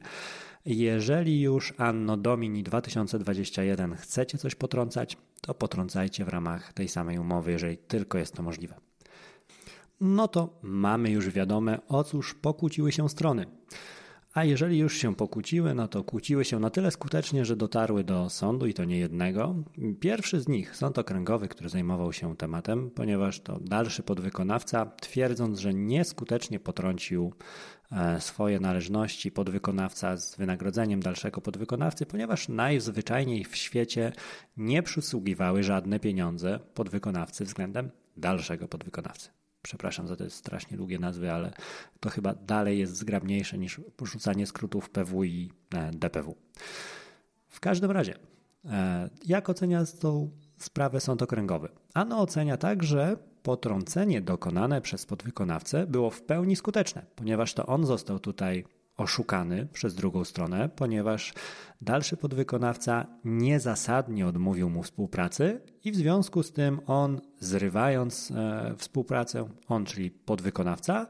Jeżeli 0.65 1.41
już 1.41 1.73
Anno 1.77 2.17
Domini 2.17 2.63
2021 2.63 3.95
chcecie 3.95 4.37
coś 4.37 4.55
potrącać, 4.55 5.17
to 5.41 5.53
potrącajcie 5.53 6.25
w 6.25 6.29
ramach 6.29 6.73
tej 6.73 6.87
samej 6.87 7.19
umowy, 7.19 7.51
jeżeli 7.51 7.77
tylko 7.77 8.17
jest 8.17 8.33
to 8.33 8.43
możliwe. 8.43 8.86
No 10.01 10.27
to 10.27 10.59
mamy 10.61 11.09
już 11.09 11.29
wiadome, 11.29 11.87
o 11.87 12.03
cóż 12.03 12.33
pokłóciły 12.33 12.91
się 12.91 13.09
strony. 13.09 13.45
A 14.33 14.43
jeżeli 14.43 14.77
już 14.77 14.97
się 14.97 15.15
pokłóciły, 15.15 15.73
no 15.73 15.87
to 15.87 16.03
kłóciły 16.03 16.45
się 16.45 16.59
na 16.59 16.69
tyle 16.69 16.91
skutecznie, 16.91 17.45
że 17.45 17.55
dotarły 17.55 18.03
do 18.03 18.29
sądu 18.29 18.65
i 18.65 18.73
to 18.73 18.85
nie 18.85 18.97
jednego. 18.97 19.55
Pierwszy 19.99 20.41
z 20.41 20.47
nich, 20.47 20.75
sąd 20.75 20.97
okręgowy, 20.97 21.47
który 21.47 21.69
zajmował 21.69 22.13
się 22.13 22.35
tematem, 22.35 22.91
ponieważ 22.91 23.39
to 23.39 23.59
dalszy 23.59 24.03
podwykonawca, 24.03 24.85
twierdząc, 24.85 25.59
że 25.59 25.73
nieskutecznie 25.73 26.59
potrącił 26.59 27.33
e, 27.91 28.21
swoje 28.21 28.59
należności 28.59 29.31
podwykonawca 29.31 30.17
z 30.17 30.35
wynagrodzeniem 30.35 30.99
dalszego 30.99 31.41
podwykonawcy, 31.41 32.05
ponieważ 32.05 32.49
najzwyczajniej 32.49 33.45
w 33.45 33.55
świecie 33.55 34.13
nie 34.57 34.83
przysługiwały 34.83 35.63
żadne 35.63 35.99
pieniądze 35.99 36.59
podwykonawcy 36.73 37.45
względem 37.45 37.91
dalszego 38.17 38.67
podwykonawcy. 38.67 39.36
Przepraszam 39.67 40.07
za 40.07 40.15
te 40.15 40.29
strasznie 40.29 40.77
długie 40.77 40.99
nazwy, 40.99 41.31
ale 41.31 41.51
to 41.99 42.09
chyba 42.09 42.33
dalej 42.33 42.79
jest 42.79 42.95
zgrabniejsze 42.95 43.57
niż 43.57 43.81
porzucanie 43.97 44.47
skrótów 44.47 44.89
PW 44.89 45.23
i 45.23 45.51
e, 45.75 45.91
DPW. 45.91 46.35
W 47.47 47.59
każdym 47.59 47.91
razie, 47.91 48.15
e, 48.65 49.09
jak 49.25 49.49
ocenia 49.49 49.83
tą 49.99 50.29
sprawę 50.57 50.99
sąd 50.99 51.21
okręgowy? 51.21 51.69
Ano 51.93 52.19
ocenia 52.19 52.57
tak, 52.57 52.83
że 52.83 53.17
potrącenie 53.43 54.21
dokonane 54.21 54.81
przez 54.81 55.05
podwykonawcę 55.05 55.87
było 55.87 56.09
w 56.09 56.21
pełni 56.21 56.55
skuteczne, 56.55 57.05
ponieważ 57.15 57.53
to 57.53 57.65
on 57.65 57.85
został 57.85 58.19
tutaj 58.19 58.65
oszukany 58.97 59.67
przez 59.73 59.95
drugą 59.95 60.23
stronę, 60.23 60.69
ponieważ 60.75 61.33
dalszy 61.81 62.17
podwykonawca 62.17 63.07
niezasadnie 63.25 64.27
odmówił 64.27 64.69
mu 64.69 64.83
współpracy 64.83 65.61
i 65.83 65.91
w 65.91 65.95
związku 65.95 66.43
z 66.43 66.51
tym 66.51 66.79
on, 66.85 67.21
zrywając 67.39 68.31
e, 68.31 68.75
współpracę, 68.77 69.49
on, 69.67 69.85
czyli 69.85 70.11
podwykonawca, 70.11 71.07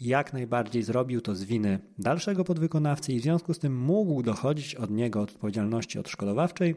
jak 0.00 0.32
najbardziej 0.32 0.82
zrobił 0.82 1.20
to 1.20 1.34
z 1.34 1.44
winy 1.44 1.78
dalszego 1.98 2.44
podwykonawcy 2.44 3.12
i 3.12 3.20
w 3.20 3.22
związku 3.22 3.54
z 3.54 3.58
tym 3.58 3.76
mógł 3.76 4.22
dochodzić 4.22 4.74
od 4.74 4.90
niego 4.90 5.20
odpowiedzialności 5.20 5.98
odszkodowawczej, 5.98 6.76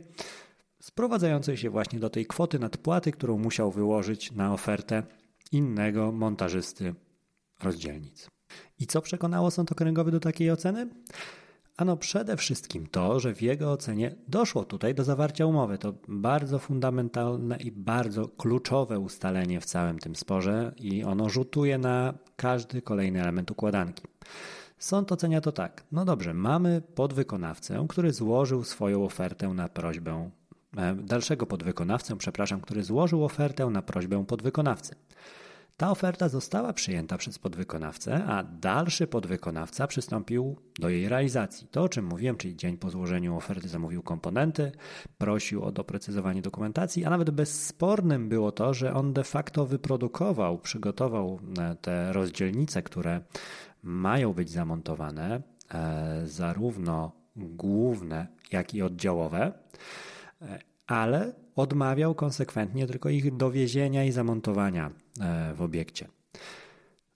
sprowadzającej 0.81 1.57
się 1.57 1.69
właśnie 1.69 1.99
do 1.99 2.09
tej 2.09 2.25
kwoty 2.25 2.59
nadpłaty, 2.59 3.11
którą 3.11 3.37
musiał 3.37 3.71
wyłożyć 3.71 4.31
na 4.31 4.53
ofertę 4.53 5.03
innego 5.51 6.11
montażysty 6.11 6.95
rozdzielnic. 7.63 8.27
I 8.79 8.87
co 8.87 9.01
przekonało 9.01 9.51
sąd 9.51 9.71
okręgowy 9.71 10.11
do 10.11 10.19
takiej 10.19 10.51
oceny? 10.51 10.87
Ano 11.77 11.97
przede 11.97 12.37
wszystkim 12.37 12.87
to, 12.87 13.19
że 13.19 13.35
w 13.35 13.41
jego 13.41 13.71
ocenie 13.71 14.15
doszło 14.27 14.65
tutaj 14.65 14.95
do 14.95 15.03
zawarcia 15.03 15.45
umowy. 15.45 15.77
To 15.77 15.93
bardzo 16.07 16.59
fundamentalne 16.59 17.57
i 17.57 17.71
bardzo 17.71 18.27
kluczowe 18.27 18.99
ustalenie 18.99 19.61
w 19.61 19.65
całym 19.65 19.99
tym 19.99 20.15
sporze 20.15 20.73
i 20.77 21.03
ono 21.03 21.29
rzutuje 21.29 21.77
na 21.77 22.13
każdy 22.35 22.81
kolejny 22.81 23.21
element 23.21 23.51
układanki. 23.51 24.03
Sąd 24.77 25.11
ocenia 25.11 25.41
to 25.41 25.51
tak. 25.51 25.83
No 25.91 26.05
dobrze, 26.05 26.33
mamy 26.33 26.81
podwykonawcę, 26.95 27.85
który 27.89 28.13
złożył 28.13 28.63
swoją 28.63 29.05
ofertę 29.05 29.47
na 29.47 29.69
prośbę 29.69 30.29
e, 30.77 30.95
dalszego 30.95 31.45
podwykonawcę, 31.45 32.17
przepraszam, 32.17 32.61
który 32.61 32.83
złożył 32.83 33.25
ofertę 33.25 33.65
na 33.65 33.81
prośbę 33.81 34.25
podwykonawcy. 34.25 34.95
Ta 35.77 35.91
oferta 35.91 36.29
została 36.29 36.73
przyjęta 36.73 37.17
przez 37.17 37.39
podwykonawcę, 37.39 38.25
a 38.25 38.43
dalszy 38.43 39.07
podwykonawca 39.07 39.87
przystąpił 39.87 40.57
do 40.79 40.89
jej 40.89 41.09
realizacji. 41.09 41.67
To, 41.67 41.83
o 41.83 41.89
czym 41.89 42.05
mówiłem, 42.05 42.37
czyli 42.37 42.55
dzień 42.55 42.77
po 42.77 42.89
złożeniu 42.89 43.37
oferty 43.37 43.69
zamówił 43.69 44.03
komponenty, 44.03 44.71
prosił 45.17 45.63
o 45.63 45.71
doprecyzowanie 45.71 46.41
dokumentacji, 46.41 47.05
a 47.05 47.09
nawet 47.09 47.29
bezspornym 47.29 48.29
było 48.29 48.51
to, 48.51 48.73
że 48.73 48.93
on 48.93 49.13
de 49.13 49.23
facto 49.23 49.65
wyprodukował, 49.65 50.59
przygotował 50.59 51.39
e, 51.59 51.75
te 51.75 52.13
rozdzielnice, 52.13 52.83
które 52.83 53.21
mają 53.83 54.33
być 54.33 54.49
zamontowane, 54.49 55.41
e, 55.73 56.21
zarówno 56.25 57.11
główne, 57.35 58.27
jak 58.51 58.73
i 58.73 58.81
oddziałowe, 58.81 59.53
e, 60.41 60.59
ale 60.87 61.40
odmawiał 61.55 62.15
konsekwentnie 62.15 62.87
tylko 62.87 63.09
ich 63.09 63.37
dowiezienia 63.37 64.05
i 64.05 64.11
zamontowania 64.11 64.91
e, 65.21 65.53
w 65.53 65.61
obiekcie. 65.61 66.07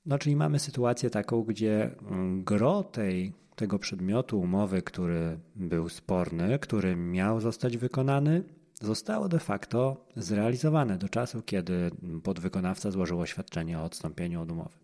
No, 0.06 0.20
czyli 0.20 0.36
mamy 0.36 0.60
sytuację 0.60 1.10
taką, 1.10 1.44
gdzie 1.44 1.92
mm, 2.12 2.44
gro 2.44 2.84
tej, 2.84 3.34
tego 3.56 3.80
przedmiotu 3.80 4.40
umowy, 4.40 4.82
który 4.82 5.40
był 5.56 5.90
sporny, 5.90 6.60
który 6.60 6.96
miał 6.96 7.42
zostać 7.42 7.78
wykonany, 7.78 8.44
zostało 8.82 9.30
de 9.30 9.40
facto 9.40 10.06
zrealizowane 10.16 10.98
do 10.98 11.10
czasu, 11.10 11.42
kiedy 11.42 11.92
podwykonawca 12.24 12.92
złożył 12.92 13.20
oświadczenie 13.22 13.80
o 13.80 13.84
odstąpieniu 13.84 14.42
od 14.42 14.52
umowy. 14.52 14.76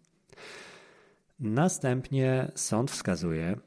Następnie 1.39 2.51
sąd 2.55 2.91
wskazuje, 2.91 3.58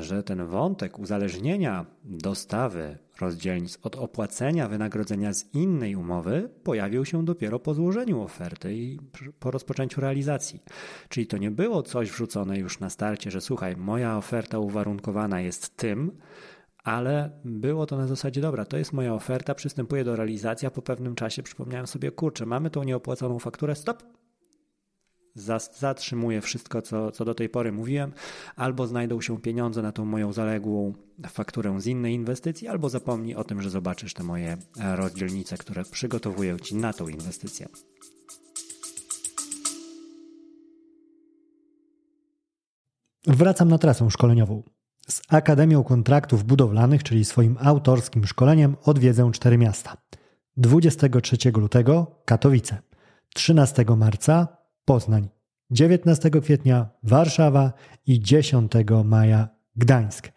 że 0.00 0.22
ten 0.22 0.46
wątek 0.46 0.98
uzależnienia 0.98 1.86
dostawy 2.04 2.98
rozdzielnic 3.20 3.78
od 3.82 3.96
opłacenia 3.96 4.68
wynagrodzenia 4.68 5.32
z 5.32 5.54
innej 5.54 5.96
umowy 5.96 6.50
pojawił 6.64 7.04
się 7.04 7.24
dopiero 7.24 7.58
po 7.58 7.74
złożeniu 7.74 8.22
oferty 8.22 8.74
i 8.74 8.98
po 9.38 9.50
rozpoczęciu 9.50 10.00
realizacji. 10.00 10.62
Czyli 11.08 11.26
to 11.26 11.38
nie 11.38 11.50
było 11.50 11.82
coś 11.82 12.10
wrzucone 12.10 12.58
już 12.58 12.80
na 12.80 12.90
starcie, 12.90 13.30
że 13.30 13.40
słuchaj, 13.40 13.76
moja 13.76 14.16
oferta 14.16 14.58
uwarunkowana 14.58 15.40
jest 15.40 15.76
tym, 15.76 16.18
ale 16.84 17.30
było 17.44 17.86
to 17.86 17.96
na 17.96 18.06
zasadzie, 18.06 18.40
dobra, 18.40 18.64
to 18.64 18.76
jest 18.76 18.92
moja 18.92 19.14
oferta, 19.14 19.54
przystępuję 19.54 20.04
do 20.04 20.16
realizacji, 20.16 20.68
a 20.68 20.70
po 20.70 20.82
pewnym 20.82 21.14
czasie 21.14 21.42
przypomniałem 21.42 21.86
sobie, 21.86 22.10
kurczę, 22.10 22.46
mamy 22.46 22.70
tą 22.70 22.82
nieopłaconą 22.82 23.38
fakturę, 23.38 23.74
stop, 23.74 24.02
zatrzymuję 25.78 26.40
wszystko, 26.40 26.82
co, 26.82 27.10
co 27.10 27.24
do 27.24 27.34
tej 27.34 27.48
pory 27.48 27.72
mówiłem, 27.72 28.12
albo 28.56 28.86
znajdą 28.86 29.20
się 29.20 29.38
pieniądze 29.38 29.82
na 29.82 29.92
tą 29.92 30.04
moją 30.04 30.32
zaległą 30.32 30.94
fakturę 31.28 31.80
z 31.80 31.86
innej 31.86 32.14
inwestycji, 32.14 32.68
albo 32.68 32.88
zapomnij 32.88 33.34
o 33.34 33.44
tym, 33.44 33.62
że 33.62 33.70
zobaczysz 33.70 34.14
te 34.14 34.22
moje 34.22 34.56
e, 34.80 34.96
rozdzielnice, 34.96 35.56
które 35.56 35.84
przygotowuję 35.84 36.56
Ci 36.60 36.76
na 36.76 36.92
tą 36.92 37.08
inwestycję. 37.08 37.68
Wracam 43.26 43.68
na 43.68 43.78
trasę 43.78 44.10
szkoleniową. 44.10 44.62
Z 45.08 45.22
Akademią 45.28 45.84
Kontraktów 45.84 46.44
Budowlanych, 46.44 47.02
czyli 47.02 47.24
swoim 47.24 47.56
autorskim 47.60 48.26
szkoleniem, 48.26 48.76
odwiedzę 48.84 49.30
cztery 49.32 49.58
miasta. 49.58 49.96
23 50.56 51.36
lutego 51.56 52.22
Katowice, 52.24 52.78
13 53.34 53.84
marca 53.96 54.59
Poznań, 54.90 55.28
19 55.70 56.30
kwietnia 56.30 56.88
Warszawa 57.02 57.72
i 58.06 58.20
10 58.20 58.72
maja 59.04 59.48
Gdańsk. 59.76 60.32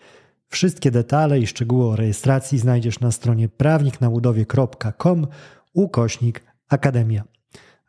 Wszystkie 0.48 0.92
detale 0.92 1.40
i 1.40 1.48
szczegóły 1.48 1.86
o 1.86 1.96
rejestracji 1.96 2.60
znajdziesz 2.60 3.00
na 3.00 3.12
stronie 3.12 3.50
prawniknabudowie.com 3.50 5.28
ukośnik 5.74 6.44
Akademia. 6.70 7.24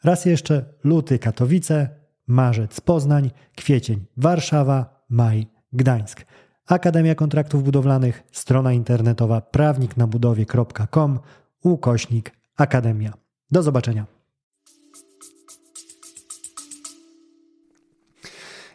Raz 0.04 0.24
jeszcze 0.24 0.64
luty 0.84 1.18
Katowice, 1.18 1.88
marzec 2.26 2.80
Poznań, 2.80 3.30
kwiecień 3.56 4.04
Warszawa, 4.16 5.04
maj 5.08 5.46
Gdańsk. 5.72 6.24
Akademia 6.66 7.14
Kontraktów 7.14 7.64
Budowlanych, 7.64 8.22
strona 8.32 8.72
internetowa 8.72 9.40
prawniknabudowie.com, 9.40 11.18
ukośnik 11.62 12.32
Akademia. 12.56 13.12
Do 13.50 13.62
zobaczenia. 13.62 14.13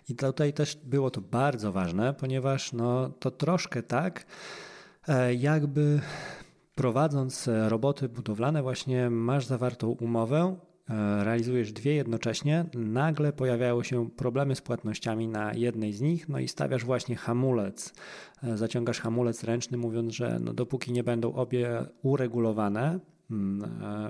I 0.09 0.15
tutaj 0.15 0.53
też 0.53 0.77
było 0.83 1.11
to 1.11 1.21
bardzo 1.21 1.71
ważne, 1.71 2.13
ponieważ 2.13 2.73
no, 2.73 3.09
to 3.09 3.31
troszkę 3.31 3.83
tak, 3.83 4.25
e, 5.07 5.33
jakby 5.33 6.01
prowadząc 6.75 7.49
roboty 7.67 8.09
budowlane, 8.09 8.61
właśnie 8.63 9.09
masz 9.09 9.45
zawartą 9.45 9.87
umowę, 9.89 10.55
e, 10.89 11.23
realizujesz 11.23 11.73
dwie 11.73 11.95
jednocześnie, 11.95 12.65
nagle 12.73 13.33
pojawiają 13.33 13.83
się 13.83 14.09
problemy 14.09 14.55
z 14.55 14.61
płatnościami 14.61 15.27
na 15.27 15.53
jednej 15.53 15.93
z 15.93 16.01
nich, 16.01 16.29
no 16.29 16.39
i 16.39 16.47
stawiasz 16.47 16.85
właśnie 16.85 17.15
hamulec. 17.15 17.93
E, 18.43 18.57
zaciągasz 18.57 18.99
hamulec 18.99 19.43
ręczny, 19.43 19.77
mówiąc, 19.77 20.13
że 20.13 20.39
no 20.39 20.53
dopóki 20.53 20.91
nie 20.91 21.03
będą 21.03 21.33
obie 21.33 21.85
uregulowane, 22.01 22.85
e, 22.95 22.99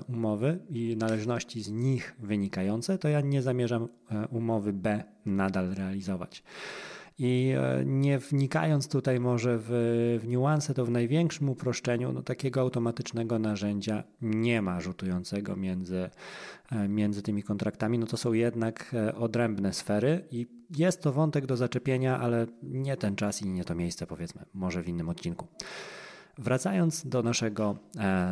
umowy 0.08 0.58
i 0.68 0.96
należności 0.96 1.62
z 1.62 1.70
nich 1.70 2.14
wynikające, 2.18 2.98
to 2.98 3.08
ja 3.08 3.20
nie 3.20 3.42
zamierzam 3.42 3.88
e, 4.10 4.28
umowy 4.28 4.72
B 4.72 5.04
nadal 5.26 5.74
realizować. 5.74 6.42
I 7.18 7.52
e, 7.56 7.84
nie 7.84 8.18
wnikając 8.18 8.88
tutaj 8.88 9.20
może 9.20 9.58
w, 9.58 9.68
w 10.22 10.28
niuanse, 10.28 10.74
to 10.74 10.84
w 10.84 10.90
największym 10.90 11.48
uproszczeniu 11.48 12.12
no, 12.12 12.22
takiego 12.22 12.60
automatycznego 12.60 13.38
narzędzia 13.38 14.04
nie 14.22 14.62
ma 14.62 14.80
rzutującego 14.80 15.56
między, 15.56 16.10
między 16.88 17.22
tymi 17.22 17.42
kontraktami. 17.42 17.98
No 17.98 18.06
to 18.06 18.16
są 18.16 18.32
jednak 18.32 18.94
odrębne 19.14 19.72
sfery 19.72 20.24
i 20.30 20.46
jest 20.76 21.02
to 21.02 21.12
wątek 21.12 21.46
do 21.46 21.56
zaczepienia, 21.56 22.20
ale 22.20 22.46
nie 22.62 22.96
ten 22.96 23.16
czas 23.16 23.42
i 23.42 23.50
nie 23.50 23.64
to 23.64 23.74
miejsce, 23.74 24.06
powiedzmy, 24.06 24.44
może 24.54 24.82
w 24.82 24.88
innym 24.88 25.08
odcinku. 25.08 25.46
Wracając 26.38 27.06
do 27.06 27.22
naszego 27.22 27.76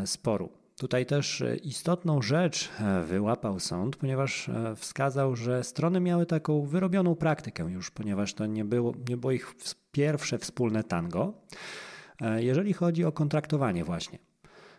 sporu. 0.04 0.48
Tutaj 0.78 1.06
też 1.06 1.40
e, 1.40 1.56
istotną 1.56 2.22
rzecz 2.22 2.68
e, 2.80 3.02
wyłapał 3.02 3.60
sąd, 3.60 3.96
ponieważ 3.96 4.48
e, 4.48 4.76
wskazał, 4.76 5.36
że 5.36 5.64
strony 5.64 6.00
miały 6.00 6.26
taką 6.26 6.66
wyrobioną 6.66 7.14
praktykę 7.14 7.64
już, 7.70 7.90
ponieważ 7.90 8.34
to 8.34 8.46
nie 8.46 8.64
było, 8.64 8.92
nie 9.08 9.16
było 9.16 9.32
ich 9.32 9.54
pierwsze 9.92 10.38
wspólne 10.38 10.84
tango, 10.84 11.32
jeżeli 12.36 12.72
chodzi 12.72 13.04
o 13.04 13.12
kontraktowanie 13.12 13.84
właśnie. 13.84 14.18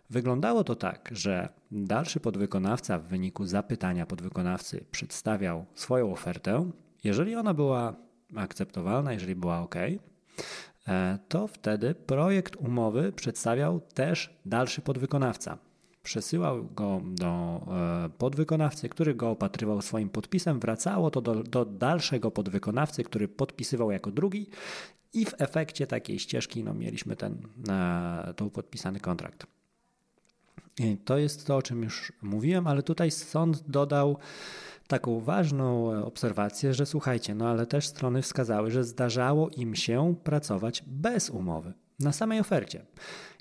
Wyglądało 0.10 0.64
to 0.64 0.76
tak, 0.76 1.10
że 1.12 1.50
dalszy 1.72 2.20
podwykonawca 2.20 3.00
w 3.00 3.04
wyniku 3.04 3.46
zapytania 3.46 4.06
podwykonawcy 4.06 4.86
przedstawiał 4.92 5.66
swoją 5.74 6.12
ofertę. 6.12 6.72
Jeżeli 7.04 7.36
ona 7.36 7.54
była 7.54 7.96
akceptowalna, 8.36 9.14
jeżeli 9.14 9.36
była 9.36 9.62
ok, 9.62 9.76
to 11.28 11.48
wtedy 11.48 11.96
projekt 11.96 12.56
umowy 12.56 13.12
przedstawiał 13.12 13.80
też 13.80 14.40
dalszy 14.46 14.82
podwykonawca 14.82 15.58
przesyłał 16.04 16.66
go 16.66 17.02
do 17.06 17.62
e, 18.06 18.10
podwykonawcy, 18.18 18.90
który 18.90 19.16
go 19.16 19.30
opatrywał 19.30 19.82
swoim 19.82 20.10
podpisem, 20.10 20.60
wracało 20.60 21.12
to 21.12 21.22
do, 21.22 21.44
do 21.44 21.66
dalszego 21.66 22.32
podwykonawcy, 22.32 23.04
który 23.04 23.28
podpisywał 23.28 23.92
jako 23.92 24.12
drugi. 24.12 24.50
I 25.14 25.26
w 25.26 25.34
efekcie 25.38 25.88
takiej 25.88 26.20
ścieżki 26.20 26.64
no, 26.64 26.74
mieliśmy 26.74 27.16
ten, 27.16 27.38
e, 27.70 28.34
ten 28.36 28.50
podpisany 28.50 29.00
kontrakt. 29.00 29.48
I 30.80 30.98
to 30.98 31.18
jest 31.18 31.48
to, 31.48 31.56
o 31.56 31.62
czym 31.62 31.84
już 31.84 32.14
mówiłem, 32.22 32.68
ale 32.68 32.84
tutaj 32.84 33.12
sąd 33.12 33.70
dodał 33.70 34.18
taką 34.88 35.20
ważną 35.20 35.92
obserwację, 36.06 36.74
że 36.74 36.86
słuchajcie, 36.86 37.36
no 37.36 37.48
ale 37.48 37.66
też 37.66 37.88
strony 37.88 38.22
wskazały, 38.22 38.72
że 38.72 38.84
zdarzało 38.84 39.50
im 39.50 39.76
się 39.76 40.16
pracować 40.24 40.84
bez 40.88 41.30
umowy 41.30 41.74
na 42.00 42.12
samej 42.12 42.40
ofercie. 42.40 42.86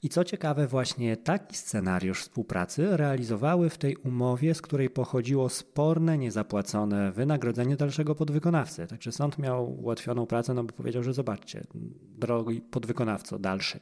I 0.02 0.08
co 0.08 0.24
ciekawe, 0.24 0.66
właśnie 0.66 1.16
taki 1.16 1.56
scenariusz 1.56 2.20
współpracy 2.20 2.96
realizowały 2.96 3.70
w 3.70 3.78
tej 3.78 3.96
umowie, 3.96 4.54
z 4.54 4.62
której 4.62 4.90
pochodziło 4.90 5.48
sporne, 5.48 6.18
niezapłacone 6.18 7.12
wynagrodzenie 7.12 7.76
dalszego 7.76 8.14
podwykonawcy. 8.14 8.86
Także 8.86 9.12
sąd 9.12 9.38
miał 9.38 9.80
ułatwioną 9.80 10.26
pracę, 10.26 10.54
no 10.54 10.64
bo 10.64 10.72
powiedział, 10.72 11.02
że 11.02 11.12
zobaczcie, 11.14 11.66
drogi 12.18 12.60
podwykonawco, 12.60 13.38
dalszy. 13.38 13.80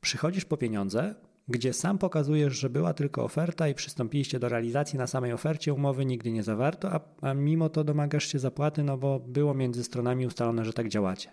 Przychodzisz 0.00 0.44
po 0.44 0.56
pieniądze, 0.56 1.14
gdzie 1.48 1.72
sam 1.72 1.98
pokazujesz, 1.98 2.58
że 2.58 2.70
była 2.70 2.94
tylko 2.94 3.24
oferta 3.24 3.68
i 3.68 3.74
przystąpiliście 3.74 4.38
do 4.38 4.48
realizacji 4.48 4.98
na 4.98 5.06
samej 5.06 5.32
ofercie, 5.32 5.72
umowy 5.72 6.06
nigdy 6.06 6.30
nie 6.30 6.42
zawarto, 6.42 6.92
a, 6.92 7.00
a 7.20 7.34
mimo 7.34 7.68
to 7.68 7.84
domagasz 7.84 8.26
się 8.26 8.38
zapłaty, 8.38 8.82
no 8.82 8.98
bo 8.98 9.20
było 9.20 9.54
między 9.54 9.84
stronami 9.84 10.26
ustalone, 10.26 10.64
że 10.64 10.72
tak 10.72 10.88
działacie. 10.88 11.30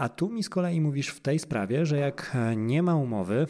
A 0.00 0.08
tu 0.08 0.28
mi 0.28 0.42
z 0.42 0.48
kolei 0.48 0.80
mówisz 0.80 1.08
w 1.08 1.20
tej 1.20 1.38
sprawie, 1.38 1.86
że 1.86 1.98
jak 1.98 2.30
e, 2.34 2.56
nie 2.56 2.82
ma 2.82 2.96
umowy 2.96 3.46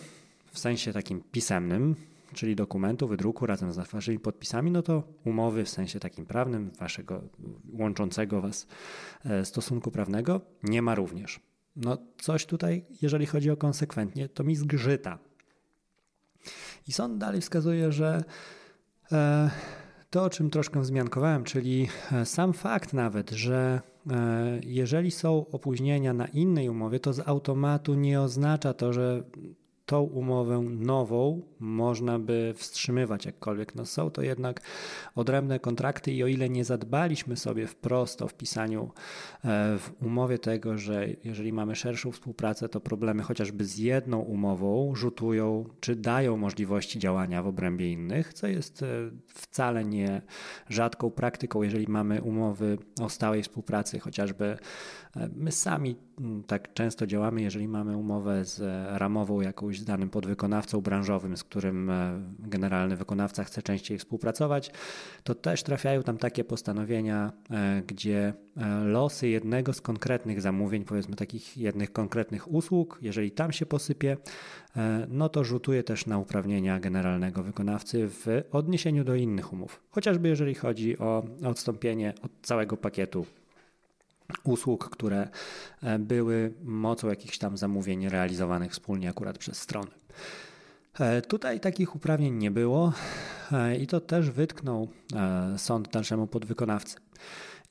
w 0.52 0.58
sensie 0.58 0.92
takim 0.92 1.22
pisemnym, 1.32 1.96
czyli 2.34 2.56
dokumentu, 2.56 3.08
wydruku 3.08 3.46
razem 3.46 3.72
z 3.72 3.76
waszymi 3.76 4.18
podpisami, 4.18 4.70
no 4.70 4.82
to 4.82 5.02
umowy 5.24 5.64
w 5.64 5.68
sensie 5.68 6.00
takim 6.00 6.26
prawnym, 6.26 6.70
waszego 6.70 7.22
łączącego 7.72 8.40
was 8.40 8.66
e, 9.24 9.44
stosunku 9.44 9.90
prawnego 9.90 10.40
nie 10.62 10.82
ma 10.82 10.94
również. 10.94 11.40
No 11.76 11.98
coś 12.18 12.46
tutaj, 12.46 12.84
jeżeli 13.02 13.26
chodzi 13.26 13.50
o 13.50 13.56
konsekwentnie, 13.56 14.28
to 14.28 14.44
mi 14.44 14.56
zgrzyta. 14.56 15.18
I 16.88 16.92
sąd 16.92 17.18
dalej 17.18 17.40
wskazuje, 17.40 17.92
że 17.92 18.24
e, 19.12 19.50
to, 20.10 20.24
o 20.24 20.30
czym 20.30 20.50
troszkę 20.50 20.80
wzmiankowałem, 20.80 21.44
czyli 21.44 21.88
sam 22.24 22.52
fakt 22.52 22.92
nawet, 22.92 23.30
że 23.30 23.80
E, 24.10 24.60
jeżeli 24.66 25.10
są 25.10 25.46
opóźnienia 25.52 26.12
na 26.12 26.26
innej 26.26 26.68
umowie, 26.68 27.00
to 27.00 27.12
z 27.12 27.28
automatu 27.28 27.94
nie 27.94 28.20
oznacza 28.20 28.74
to, 28.74 28.92
że 28.92 29.22
tą 29.90 30.00
umowę 30.02 30.60
nową 30.70 31.42
można 31.60 32.18
by 32.18 32.54
wstrzymywać 32.56 33.26
jakkolwiek. 33.26 33.74
No 33.74 33.86
są 33.86 34.10
to 34.10 34.22
jednak 34.22 34.60
odrębne 35.14 35.58
kontrakty 35.58 36.12
i 36.12 36.22
o 36.22 36.26
ile 36.26 36.48
nie 36.50 36.64
zadbaliśmy 36.64 37.36
sobie 37.36 37.66
wprost 37.66 38.22
o 38.22 38.28
wpisaniu 38.28 38.82
e, 38.84 39.78
w 39.78 39.90
umowie 40.02 40.38
tego, 40.38 40.78
że 40.78 41.06
jeżeli 41.24 41.52
mamy 41.52 41.76
szerszą 41.76 42.12
współpracę, 42.12 42.68
to 42.68 42.80
problemy 42.80 43.22
chociażby 43.22 43.64
z 43.64 43.78
jedną 43.78 44.18
umową 44.18 44.94
rzutują 44.94 45.64
czy 45.80 45.96
dają 45.96 46.36
możliwości 46.36 46.98
działania 46.98 47.42
w 47.42 47.46
obrębie 47.46 47.92
innych, 47.92 48.34
co 48.34 48.46
jest 48.46 48.82
e, 48.82 48.86
wcale 49.26 49.84
nie 49.84 50.22
rzadką 50.68 51.10
praktyką, 51.10 51.62
jeżeli 51.62 51.88
mamy 51.88 52.22
umowy 52.22 52.78
o 53.00 53.08
stałej 53.08 53.42
współpracy, 53.42 53.98
chociażby 53.98 54.58
my 55.36 55.52
sami 55.52 55.96
tak 56.46 56.74
często 56.74 57.06
działamy, 57.06 57.42
jeżeli 57.42 57.68
mamy 57.68 57.96
umowę 57.96 58.44
z 58.44 58.60
ramową 58.98 59.40
jakąś 59.40 59.80
z 59.80 59.84
danym 59.84 60.10
podwykonawcą 60.10 60.80
branżowym, 60.80 61.36
z 61.36 61.44
którym 61.44 61.90
e, 61.90 62.20
generalny 62.38 62.96
wykonawca 62.96 63.44
chce 63.44 63.62
częściej 63.62 63.98
współpracować, 63.98 64.70
to 65.24 65.34
też 65.34 65.62
trafiają 65.62 66.02
tam 66.02 66.18
takie 66.18 66.44
postanowienia, 66.44 67.32
e, 67.50 67.82
gdzie 67.86 68.34
e, 68.56 68.84
losy 68.84 69.28
jednego 69.28 69.72
z 69.72 69.80
konkretnych 69.80 70.40
zamówień, 70.40 70.84
powiedzmy 70.84 71.16
takich 71.16 71.56
jednych 71.56 71.92
konkretnych 71.92 72.52
usług, 72.52 72.98
jeżeli 73.02 73.30
tam 73.30 73.52
się 73.52 73.66
posypie, 73.66 74.16
no 75.08 75.28
to 75.28 75.44
rzutuje 75.44 75.82
też 75.82 76.06
na 76.06 76.18
uprawnienia 76.18 76.80
generalnego 76.80 77.42
wykonawcy 77.42 78.08
w 78.08 78.26
odniesieniu 78.52 79.04
do 79.04 79.14
innych 79.14 79.52
umów. 79.52 79.82
Chociażby 79.90 80.28
jeżeli 80.28 80.54
chodzi 80.54 80.98
o 80.98 81.22
odstąpienie 81.44 82.14
od 82.22 82.30
całego 82.42 82.76
pakietu 82.76 83.26
usług, 84.44 84.90
które 84.90 85.28
e, 85.82 85.98
były 85.98 86.54
mocą 86.62 87.08
jakichś 87.08 87.38
tam 87.38 87.56
zamówień 87.56 88.08
realizowanych 88.08 88.72
wspólnie 88.72 89.08
akurat 89.08 89.38
przez 89.38 89.58
strony. 89.58 89.90
E, 91.00 91.22
tutaj 91.22 91.60
takich 91.60 91.96
uprawnień 91.96 92.34
nie 92.34 92.50
było 92.50 92.92
e, 93.52 93.76
i 93.76 93.86
to 93.86 94.00
też 94.00 94.30
wytknął 94.30 94.88
sąd 95.56 95.88
dalszemu 95.88 96.26
podwykonawcy. 96.26 96.96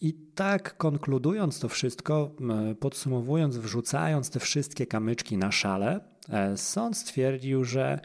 I 0.01 0.13
tak 0.13 0.77
konkludując 0.77 1.59
to 1.59 1.69
wszystko, 1.69 2.31
podsumowując, 2.79 3.57
wrzucając 3.57 4.29
te 4.29 4.39
wszystkie 4.39 4.87
kamyczki 4.87 5.37
na 5.37 5.51
szale, 5.51 5.99
sąd 6.55 6.97
stwierdził, 6.97 7.63
że 7.63 7.99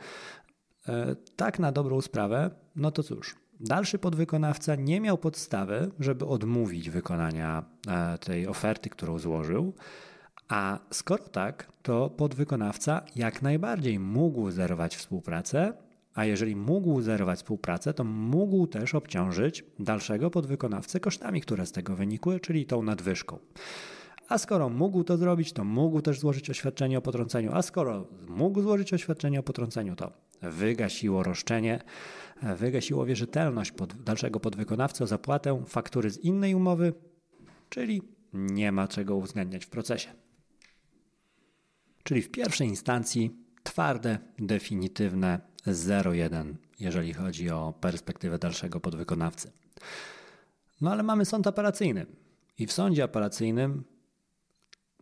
tak 1.36 1.58
na 1.58 1.72
dobrą 1.72 2.00
sprawę, 2.00 2.50
no 2.76 2.90
to 2.90 3.02
cóż, 3.02 3.36
Dalszy 3.60 3.98
podwykonawca 3.98 4.74
nie 4.74 5.00
miał 5.00 5.18
podstawy, 5.18 5.90
żeby 6.00 6.26
odmówić 6.26 6.90
wykonania 6.90 7.64
e, 7.88 8.18
tej 8.18 8.46
oferty, 8.46 8.90
którą 8.90 9.18
złożył, 9.18 9.74
a 10.48 10.78
skoro 10.90 11.24
tak, 11.24 11.72
to 11.82 12.10
podwykonawca 12.10 13.02
jak 13.16 13.42
najbardziej 13.42 13.98
mógł 13.98 14.50
zerwać 14.50 14.96
współpracę, 14.96 15.72
a 16.14 16.24
jeżeli 16.24 16.56
mógł 16.56 17.00
zerwać 17.00 17.38
współpracę, 17.38 17.94
to 17.94 18.04
mógł 18.04 18.66
też 18.66 18.94
obciążyć 18.94 19.64
dalszego 19.78 20.30
podwykonawcę 20.30 21.00
kosztami, 21.00 21.40
które 21.40 21.66
z 21.66 21.72
tego 21.72 21.96
wynikły, 21.96 22.40
czyli 22.40 22.66
tą 22.66 22.82
nadwyżką. 22.82 23.38
A 24.28 24.38
skoro 24.38 24.68
mógł 24.68 25.04
to 25.04 25.16
zrobić, 25.16 25.52
to 25.52 25.64
mógł 25.64 26.00
też 26.00 26.20
złożyć 26.20 26.50
oświadczenie 26.50 26.98
o 26.98 27.02
potrąceniu, 27.02 27.50
a 27.54 27.62
skoro 27.62 28.06
mógł 28.28 28.62
złożyć 28.62 28.94
oświadczenie 28.94 29.40
o 29.40 29.42
potrąceniu, 29.42 29.96
to 29.96 30.12
wygasiło 30.42 31.22
roszczenie, 31.22 31.80
wygasiło 32.42 33.06
wierzytelność 33.06 33.72
pod, 33.72 34.02
dalszego 34.02 34.40
podwykonawcy 34.40 35.04
o 35.04 35.06
zapłatę 35.06 35.64
faktury 35.66 36.10
z 36.10 36.18
innej 36.18 36.54
umowy, 36.54 36.92
czyli 37.68 38.02
nie 38.32 38.72
ma 38.72 38.88
czego 38.88 39.16
uwzględniać 39.16 39.64
w 39.64 39.70
procesie. 39.70 40.12
Czyli 42.02 42.22
w 42.22 42.30
pierwszej 42.30 42.68
instancji 42.68 43.36
twarde, 43.62 44.18
definitywne 44.38 45.40
0,1, 45.66 46.54
jeżeli 46.80 47.12
chodzi 47.14 47.50
o 47.50 47.74
perspektywę 47.80 48.38
dalszego 48.38 48.80
podwykonawcy. 48.80 49.52
No 50.80 50.92
ale 50.92 51.02
mamy 51.02 51.24
sąd 51.24 51.46
apelacyjny. 51.46 52.06
I 52.58 52.66
w 52.66 52.72
sądzie 52.72 53.04
apelacyjnym 53.04 53.84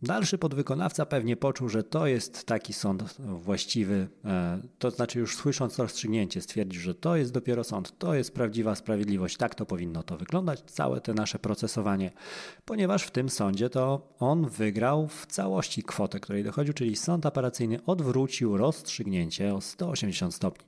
Dalszy 0.03 0.37
podwykonawca 0.37 1.05
pewnie 1.05 1.37
poczuł, 1.37 1.69
że 1.69 1.83
to 1.83 2.07
jest 2.07 2.45
taki 2.45 2.73
sąd 2.73 3.03
właściwy, 3.19 4.07
e, 4.25 4.61
to 4.79 4.91
znaczy 4.91 5.19
już 5.19 5.35
słysząc 5.35 5.79
rozstrzygnięcie 5.79 6.41
stwierdził, 6.41 6.81
że 6.81 6.95
to 6.95 7.15
jest 7.15 7.31
dopiero 7.31 7.63
sąd, 7.63 7.97
to 7.97 8.15
jest 8.15 8.33
prawdziwa 8.33 8.75
sprawiedliwość, 8.75 9.37
tak 9.37 9.55
to 9.55 9.65
powinno 9.65 10.03
to 10.03 10.17
wyglądać, 10.17 10.61
całe 10.61 11.01
te 11.01 11.13
nasze 11.13 11.39
procesowanie, 11.39 12.11
ponieważ 12.65 13.03
w 13.03 13.11
tym 13.11 13.29
sądzie 13.29 13.69
to 13.69 14.13
on 14.19 14.49
wygrał 14.49 15.07
w 15.07 15.25
całości 15.25 15.83
kwotę, 15.83 16.19
której 16.19 16.43
dochodził, 16.43 16.73
czyli 16.73 16.95
sąd 16.95 17.25
apelacyjny 17.25 17.85
odwrócił 17.85 18.57
rozstrzygnięcie 18.57 19.53
o 19.53 19.61
180 19.61 20.33
stopni. 20.35 20.67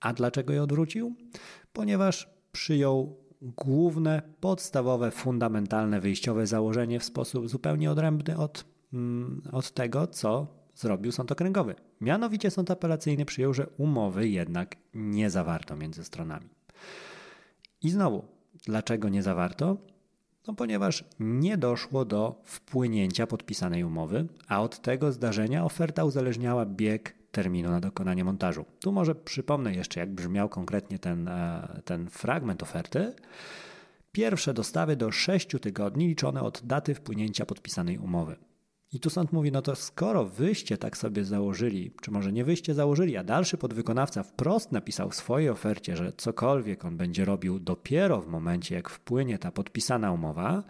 A 0.00 0.12
dlaczego 0.12 0.52
je 0.52 0.62
odwrócił? 0.62 1.14
Ponieważ 1.72 2.28
przyjął 2.52 3.16
główne, 3.42 4.22
podstawowe, 4.40 5.10
fundamentalne, 5.10 6.00
wyjściowe 6.00 6.46
założenie 6.46 7.00
w 7.00 7.04
sposób 7.04 7.48
zupełnie 7.48 7.90
odrębny 7.90 8.36
od, 8.36 8.64
mm, 8.92 9.42
od 9.52 9.70
tego, 9.70 10.06
co 10.06 10.46
zrobił 10.74 11.12
sąd 11.12 11.32
okręgowy. 11.32 11.74
Mianowicie 12.00 12.50
sąd 12.50 12.70
apelacyjny 12.70 13.24
przyjął, 13.24 13.54
że 13.54 13.66
umowy 13.78 14.28
jednak 14.28 14.76
nie 14.94 15.30
zawarto 15.30 15.76
między 15.76 16.04
stronami. 16.04 16.48
I 17.82 17.90
znowu, 17.90 18.24
dlaczego 18.66 19.08
nie 19.08 19.22
zawarto? 19.22 19.76
No 20.46 20.54
ponieważ 20.54 21.04
nie 21.20 21.56
doszło 21.56 22.04
do 22.04 22.42
wpłynięcia 22.44 23.26
podpisanej 23.26 23.84
umowy, 23.84 24.26
a 24.48 24.62
od 24.62 24.80
tego 24.82 25.12
zdarzenia 25.12 25.64
oferta 25.64 26.04
uzależniała 26.04 26.66
bieg 26.66 27.19
terminu 27.32 27.70
na 27.70 27.80
dokonanie 27.80 28.24
montażu. 28.24 28.64
Tu 28.80 28.92
może 28.92 29.14
przypomnę 29.14 29.74
jeszcze, 29.74 30.00
jak 30.00 30.14
brzmiał 30.14 30.48
konkretnie 30.48 30.98
ten, 30.98 31.28
e, 31.28 31.80
ten 31.84 32.10
fragment 32.10 32.62
oferty. 32.62 33.12
Pierwsze 34.12 34.54
dostawy 34.54 34.96
do 34.96 35.12
6 35.12 35.58
tygodni 35.60 36.08
liczone 36.08 36.42
od 36.42 36.62
daty 36.64 36.94
wpłynięcia 36.94 37.46
podpisanej 37.46 37.98
umowy. 37.98 38.36
I 38.92 39.00
tu 39.00 39.10
sąd 39.10 39.32
mówi, 39.32 39.52
no 39.52 39.62
to 39.62 39.76
skoro 39.76 40.24
wyście 40.24 40.78
tak 40.78 40.96
sobie 40.96 41.24
założyli, 41.24 41.94
czy 42.02 42.10
może 42.10 42.32
nie 42.32 42.44
wyście 42.44 42.74
założyli, 42.74 43.16
a 43.16 43.24
dalszy 43.24 43.58
podwykonawca 43.58 44.22
wprost 44.22 44.72
napisał 44.72 45.10
w 45.10 45.14
swojej 45.14 45.48
ofercie, 45.48 45.96
że 45.96 46.12
cokolwiek 46.12 46.84
on 46.84 46.96
będzie 46.96 47.24
robił 47.24 47.58
dopiero 47.58 48.20
w 48.20 48.26
momencie, 48.26 48.74
jak 48.74 48.88
wpłynie 48.88 49.38
ta 49.38 49.50
podpisana 49.52 50.12
umowa, 50.12 50.62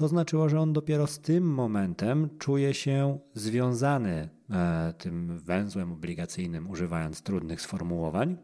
to 0.00 0.08
znaczyło, 0.08 0.48
że 0.48 0.60
on 0.60 0.72
dopiero 0.72 1.06
z 1.06 1.18
tym 1.18 1.44
momentem 1.44 2.28
czuje 2.38 2.74
się 2.74 3.18
związany 3.34 4.28
e, 4.50 4.94
tym 4.98 5.38
węzłem 5.38 5.92
obligacyjnym, 5.92 6.70
używając 6.70 7.22
trudnych 7.22 7.60
sformułowań, 7.60 8.36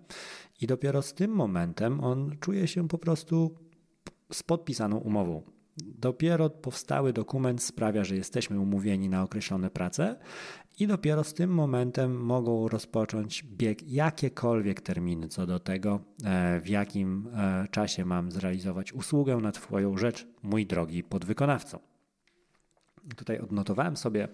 i 0.61 0.67
dopiero 0.67 1.03
z 1.03 1.15
tym 1.15 1.31
momentem 1.31 2.01
on 2.01 2.37
czuje 2.41 2.69
się 2.69 2.89
po 2.89 2.99
prostu 2.99 3.55
z 4.33 4.43
podpisaną 4.43 4.97
umową. 4.97 5.43
Dopiero 5.77 6.51
powstały 6.51 7.13
dokument 7.13 7.63
sprawia, 7.63 8.05
że 8.05 8.17
jesteśmy 8.17 8.61
umówieni 8.61 9.09
na 9.09 9.23
określone 9.23 9.71
prace 9.71 10.17
i 10.79 10.87
dopiero 10.87 11.25
z 11.25 11.35
tym 11.35 11.51
momentem 11.51 12.21
mogą 12.21 12.69
rozpocząć 12.69 13.43
bieg 13.43 13.83
jakiekolwiek 13.83 14.81
terminy 14.81 15.29
co 15.29 15.47
do 15.47 15.61
tego, 15.61 16.01
e, 16.25 16.61
w 16.61 16.69
jakim 16.69 17.29
e, 17.35 17.67
czasie 17.71 18.05
mam 18.05 18.33
zrealizować 18.33 18.93
usługę 18.93 19.37
na 19.37 19.53
Twoją 19.53 19.99
rzecz, 19.99 20.27
mój 20.43 20.67
drogi 20.67 21.05
podwykonawco. 21.05 21.81
Tutaj 23.17 23.39
odnotowałem 23.39 23.97
sobie 23.97 24.29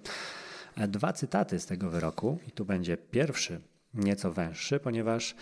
e, 0.77 0.89
dwa 0.89 1.13
cytaty 1.13 1.61
z 1.61 1.67
tego 1.67 1.91
wyroku, 1.91 2.39
i 2.49 2.51
tu 2.51 2.65
będzie 2.65 2.97
pierwszy, 2.97 3.61
nieco 3.95 4.33
węższy, 4.33 4.81
ponieważ 4.81 5.35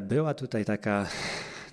była 0.00 0.34
tutaj 0.34 0.64
taka 0.64 1.06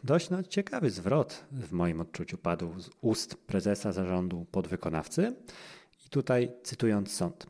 dość 0.03 0.29
no, 0.29 0.43
ciekawy 0.43 0.89
zwrot 0.89 1.45
w 1.51 1.71
moim 1.71 2.01
odczuciu 2.01 2.37
padł 2.37 2.79
z 2.79 2.89
ust 3.01 3.35
prezesa 3.35 3.91
zarządu 3.91 4.45
podwykonawcy. 4.51 5.35
Tutaj 6.13 6.51
cytując 6.63 7.11
sąd. 7.11 7.45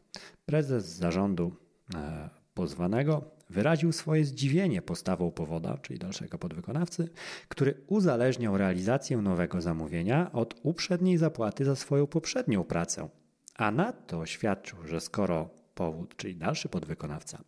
Prezes 0.45 0.85
zarządu 0.85 1.55
e, 1.95 2.29
pozwanego 2.53 3.31
wyraził 3.49 3.91
swoje 3.91 4.25
zdziwienie 4.25 4.81
postawą 4.81 5.31
powoda, 5.31 5.77
czyli 5.77 5.99
dalszego 5.99 6.37
podwykonawcy, 6.37 7.09
który 7.47 7.81
uzależniał 7.87 8.57
realizację 8.57 9.17
nowego 9.17 9.61
zamówienia 9.61 10.31
od 10.31 10.55
uprzedniej 10.63 11.17
zapłaty 11.17 11.65
za 11.65 11.75
swoją 11.75 12.07
poprzednią 12.07 12.63
pracę. 12.63 13.09
A 13.55 13.71
nadto 13.71 14.19
oświadczył, 14.19 14.87
że 14.87 15.01
skoro 15.01 15.49
powód, 15.75 16.15
czyli 16.17 16.35
dalszy 16.35 16.69
podwykonawca, 16.69 17.43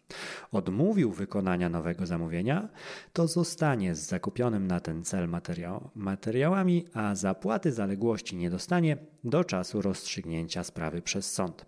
odmówił 0.51 1.11
wykonania 1.11 1.69
nowego 1.69 2.05
zamówienia, 2.05 2.69
to 3.13 3.27
zostanie 3.27 3.95
z 3.95 3.99
zakupionym 3.99 4.67
na 4.67 4.79
ten 4.79 5.03
cel 5.03 5.29
materiał, 5.29 5.89
materiałami, 5.95 6.85
a 6.93 7.15
zapłaty 7.15 7.71
zaległości 7.71 8.35
nie 8.35 8.49
dostanie 8.49 8.97
do 9.23 9.43
czasu 9.43 9.81
rozstrzygnięcia 9.81 10.63
sprawy 10.63 11.01
przez 11.01 11.33
sąd. 11.33 11.65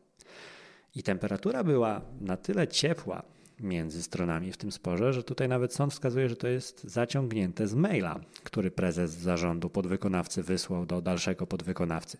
I 0.95 1.03
temperatura 1.03 1.63
była 1.63 2.01
na 2.21 2.37
tyle 2.37 2.67
ciepła 2.67 3.23
między 3.59 4.03
stronami 4.03 4.51
w 4.51 4.57
tym 4.57 4.71
sporze, 4.71 5.13
że 5.13 5.23
tutaj 5.23 5.49
nawet 5.49 5.73
sąd 5.73 5.93
wskazuje, 5.93 6.29
że 6.29 6.35
to 6.35 6.47
jest 6.47 6.83
zaciągnięte 6.83 7.67
z 7.67 7.73
maila, 7.73 8.19
który 8.43 8.71
prezes 8.71 9.11
zarządu 9.11 9.69
podwykonawcy 9.69 10.43
wysłał 10.43 10.85
do 10.85 11.01
dalszego 11.01 11.47
podwykonawcy. 11.47 12.17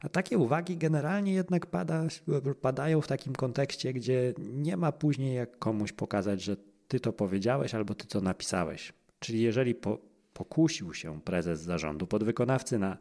A 0.00 0.08
takie 0.08 0.38
uwagi 0.38 0.76
generalnie 0.76 1.32
jednak 1.32 1.66
pada, 1.66 2.04
padają 2.60 3.00
w 3.00 3.08
takim 3.08 3.32
kontekście, 3.32 3.92
gdzie 3.92 4.34
nie 4.38 4.76
ma 4.76 4.92
później 4.92 5.34
jak 5.34 5.58
komuś 5.58 5.92
pokazać, 5.92 6.42
że 6.42 6.56
ty 6.88 7.00
to 7.00 7.12
powiedziałeś 7.12 7.74
albo 7.74 7.94
ty 7.94 8.06
to 8.06 8.20
napisałeś. 8.20 8.92
Czyli 9.18 9.40
jeżeli 9.40 9.74
po, 9.74 9.98
pokusił 10.32 10.94
się 10.94 11.20
prezes 11.20 11.60
zarządu 11.60 12.06
podwykonawcy 12.06 12.78
na 12.78 12.96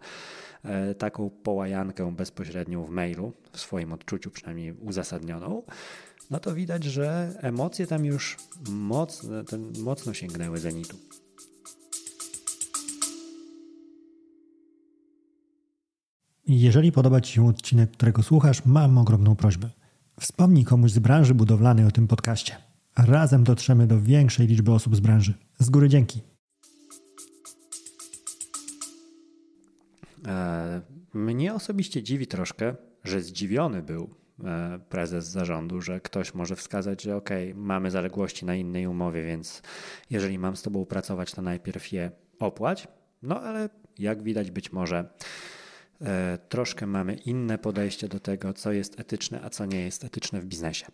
e, 0.63 0.95
taką 0.95 1.29
połajankę 1.29 2.15
bezpośrednią 2.15 2.85
w 2.85 2.89
mailu, 2.89 3.33
w 3.51 3.59
swoim 3.59 3.93
odczuciu 3.93 4.31
przynajmniej 4.31 4.73
uzasadnioną, 4.73 5.63
no 6.31 6.39
to 6.39 6.55
widać, 6.55 6.83
że 6.83 7.33
emocje 7.41 7.87
tam 7.87 8.05
już 8.05 8.37
mocno, 8.69 9.43
ten, 9.43 9.73
mocno 9.79 10.13
sięgnęły 10.13 10.59
zenitu. 10.59 10.97
Jeżeli 16.47 16.91
podoba 16.91 17.21
Ci 17.21 17.33
się 17.33 17.47
odcinek, 17.47 17.91
którego 17.91 18.23
słuchasz, 18.23 18.65
mam 18.65 18.97
ogromną 18.97 19.35
prośbę. 19.35 19.69
Wspomnij 20.19 20.63
komuś 20.63 20.91
z 20.91 20.99
branży 20.99 21.33
budowlanej 21.33 21.85
o 21.85 21.91
tym 21.91 22.07
podcaście. 22.07 22.55
Razem 22.97 23.43
dotrzemy 23.43 23.87
do 23.87 24.01
większej 24.01 24.47
liczby 24.47 24.71
osób 24.71 24.95
z 24.95 24.99
branży. 24.99 25.33
Z 25.59 25.69
góry 25.69 25.89
dzięki. 25.89 26.21
E, 30.27 30.81
mnie 31.13 31.53
osobiście 31.53 32.03
dziwi 32.03 32.27
troszkę, 32.27 32.75
że 33.03 33.21
zdziwiony 33.21 33.83
był 33.83 34.24
prezes 34.89 35.27
zarządu, 35.27 35.81
że 35.81 36.01
ktoś 36.01 36.33
może 36.33 36.55
wskazać, 36.55 37.01
że 37.01 37.15
ok, 37.15 37.29
mamy 37.55 37.91
zaległości 37.91 38.45
na 38.45 38.55
innej 38.55 38.87
umowie, 38.87 39.23
więc 39.23 39.61
jeżeli 40.09 40.39
mam 40.39 40.55
z 40.55 40.61
tobą 40.61 40.85
pracować, 40.85 41.31
to 41.31 41.41
najpierw 41.41 41.91
je 41.91 42.11
opłać. 42.39 42.87
No 43.21 43.41
ale 43.41 43.69
jak 43.99 44.23
widać, 44.23 44.51
być 44.51 44.71
może 44.71 45.09
e, 46.01 46.37
troszkę 46.49 46.87
mamy 46.87 47.13
inne 47.13 47.57
podejście 47.57 48.07
do 48.07 48.19
tego, 48.19 48.53
co 48.53 48.71
jest 48.71 48.99
etyczne, 48.99 49.41
a 49.43 49.49
co 49.49 49.65
nie 49.65 49.81
jest 49.81 50.03
etyczne 50.03 50.41
w 50.41 50.45
biznesie. 50.45 50.85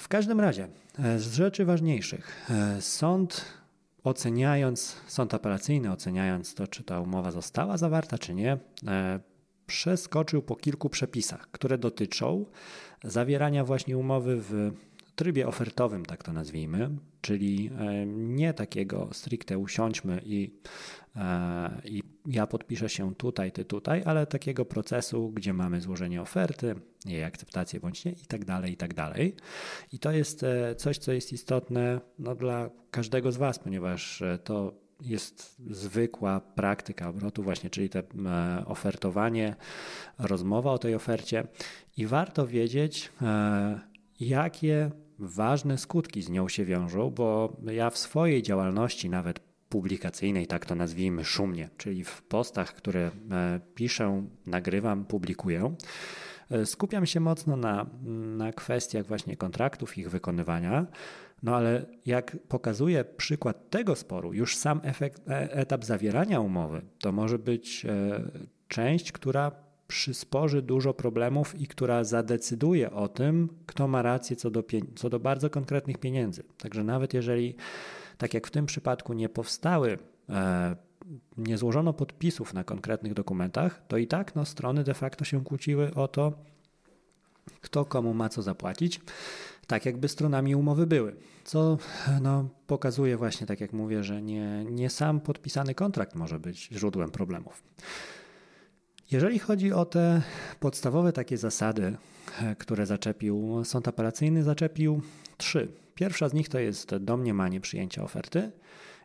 W 0.00 0.08
każdym 0.08 0.40
razie, 0.40 0.68
z 1.16 1.34
rzeczy 1.34 1.64
ważniejszych, 1.64 2.46
sąd 2.80 3.44
oceniając, 4.04 4.96
sąd 5.06 5.34
apelacyjny 5.34 5.92
oceniając 5.92 6.54
to, 6.54 6.66
czy 6.66 6.84
ta 6.84 7.00
umowa 7.00 7.30
została 7.30 7.76
zawarta, 7.76 8.18
czy 8.18 8.34
nie, 8.34 8.58
e, 8.86 9.20
przeskoczył 9.70 10.42
po 10.42 10.56
kilku 10.56 10.90
przepisach, 10.90 11.50
które 11.50 11.78
dotyczą 11.78 12.46
zawierania 13.04 13.64
właśnie 13.64 13.98
umowy 13.98 14.36
w 14.40 14.72
trybie 15.16 15.48
ofertowym, 15.48 16.04
tak 16.06 16.22
to 16.22 16.32
nazwijmy, 16.32 16.90
czyli 17.20 17.70
e, 17.78 18.06
nie 18.06 18.54
takiego 18.54 19.08
stricte 19.12 19.58
usiądźmy 19.58 20.20
i, 20.24 20.50
e, 21.16 21.80
i 21.84 22.02
ja 22.26 22.46
podpiszę 22.46 22.88
się 22.88 23.14
tutaj, 23.14 23.52
ty 23.52 23.64
tutaj, 23.64 24.02
ale 24.04 24.26
takiego 24.26 24.64
procesu, 24.64 25.30
gdzie 25.30 25.52
mamy 25.52 25.80
złożenie 25.80 26.22
oferty, 26.22 26.74
jej 27.06 27.24
akceptację 27.24 27.80
bądź 27.80 28.04
nie 28.04 28.12
i 28.12 28.26
tak 28.28 28.44
dalej, 28.44 28.72
i 28.72 28.76
tak 28.76 28.94
dalej. 28.94 29.34
I 29.92 29.98
to 29.98 30.12
jest 30.12 30.42
e, 30.42 30.74
coś, 30.74 30.98
co 30.98 31.12
jest 31.12 31.32
istotne 31.32 32.00
no, 32.18 32.34
dla 32.34 32.70
każdego 32.90 33.32
z 33.32 33.36
Was, 33.36 33.58
ponieważ 33.58 34.22
to 34.44 34.89
jest 35.02 35.56
zwykła 35.70 36.40
praktyka 36.40 37.08
obrotu, 37.08 37.42
właśnie, 37.42 37.70
czyli 37.70 37.88
te 37.88 38.02
ofertowanie, 38.66 39.56
rozmowa 40.18 40.72
o 40.72 40.78
tej 40.78 40.94
ofercie 40.94 41.46
i 41.96 42.06
warto 42.06 42.46
wiedzieć, 42.46 43.12
jakie 44.20 44.90
ważne 45.18 45.78
skutki 45.78 46.22
z 46.22 46.28
nią 46.28 46.48
się 46.48 46.64
wiążą, 46.64 47.10
bo 47.10 47.56
ja 47.72 47.90
w 47.90 47.98
swojej 47.98 48.42
działalności, 48.42 49.10
nawet 49.10 49.40
publikacyjnej, 49.68 50.46
tak 50.46 50.66
to 50.66 50.74
nazwijmy 50.74 51.24
szumnie, 51.24 51.68
czyli 51.76 52.04
w 52.04 52.22
postach, 52.22 52.74
które 52.74 53.10
e, 53.30 53.60
piszę, 53.74 54.26
nagrywam, 54.46 55.04
publikuję, 55.04 55.74
Skupiam 56.64 57.06
się 57.06 57.20
mocno 57.20 57.56
na, 57.56 57.86
na 58.36 58.52
kwestiach 58.52 59.06
właśnie 59.06 59.36
kontraktów, 59.36 59.98
ich 59.98 60.10
wykonywania, 60.10 60.86
no 61.42 61.56
ale 61.56 61.86
jak 62.06 62.36
pokazuje 62.48 63.04
przykład 63.04 63.70
tego 63.70 63.96
sporu, 63.96 64.32
już 64.32 64.56
sam 64.56 64.80
efekt, 64.84 65.22
etap 65.26 65.84
zawierania 65.84 66.40
umowy 66.40 66.82
to 66.98 67.12
może 67.12 67.38
być 67.38 67.86
część, 68.68 69.12
która 69.12 69.52
przysporzy 69.90 70.62
dużo 70.62 70.94
problemów 70.94 71.60
i 71.60 71.66
która 71.66 72.04
zadecyduje 72.04 72.90
o 72.90 73.08
tym, 73.08 73.48
kto 73.66 73.88
ma 73.88 74.02
rację 74.02 74.36
co 74.36 74.50
do, 74.50 74.64
co 74.94 75.10
do 75.10 75.20
bardzo 75.20 75.50
konkretnych 75.50 75.98
pieniędzy. 75.98 76.42
Także 76.58 76.84
nawet 76.84 77.14
jeżeli, 77.14 77.54
tak 78.18 78.34
jak 78.34 78.46
w 78.46 78.50
tym 78.50 78.66
przypadku, 78.66 79.12
nie 79.12 79.28
powstały, 79.28 79.98
e, 80.28 80.76
nie 81.36 81.58
złożono 81.58 81.92
podpisów 81.92 82.54
na 82.54 82.64
konkretnych 82.64 83.14
dokumentach, 83.14 83.82
to 83.88 83.96
i 83.96 84.06
tak 84.06 84.34
no, 84.34 84.44
strony 84.44 84.84
de 84.84 84.94
facto 84.94 85.24
się 85.24 85.44
kłóciły 85.44 85.94
o 85.94 86.08
to, 86.08 86.32
kto 87.60 87.84
komu 87.84 88.14
ma 88.14 88.28
co 88.28 88.42
zapłacić, 88.42 89.00
tak 89.70 89.86
jakby 89.86 90.08
stronami 90.08 90.54
umowy 90.54 90.86
były. 90.86 91.16
Co 91.44 91.78
no, 92.22 92.48
pokazuje 92.66 93.16
właśnie, 93.16 93.46
tak 93.46 93.60
jak 93.60 93.72
mówię, 93.72 94.04
że 94.04 94.22
nie, 94.22 94.64
nie 94.64 94.90
sam 94.90 95.20
podpisany 95.20 95.74
kontrakt 95.74 96.14
może 96.14 96.38
być 96.38 96.68
źródłem 96.72 97.10
problemów. 97.10 97.62
Jeżeli 99.10 99.38
chodzi 99.38 99.72
o 99.72 99.84
te 99.84 100.22
podstawowe 100.60 101.12
takie 101.12 101.38
zasady, 101.38 101.96
e, 102.42 102.56
które 102.56 102.86
zaczepił 102.86 103.64
sąd 103.64 103.88
apelacyjny, 103.88 104.42
zaczepił 104.42 105.02
trzy. 105.36 105.68
Pierwsza 105.94 106.28
z 106.28 106.32
nich 106.32 106.48
to 106.48 106.58
jest 106.58 106.96
domniemanie 106.96 107.60
przyjęcia 107.60 108.02
oferty. 108.02 108.50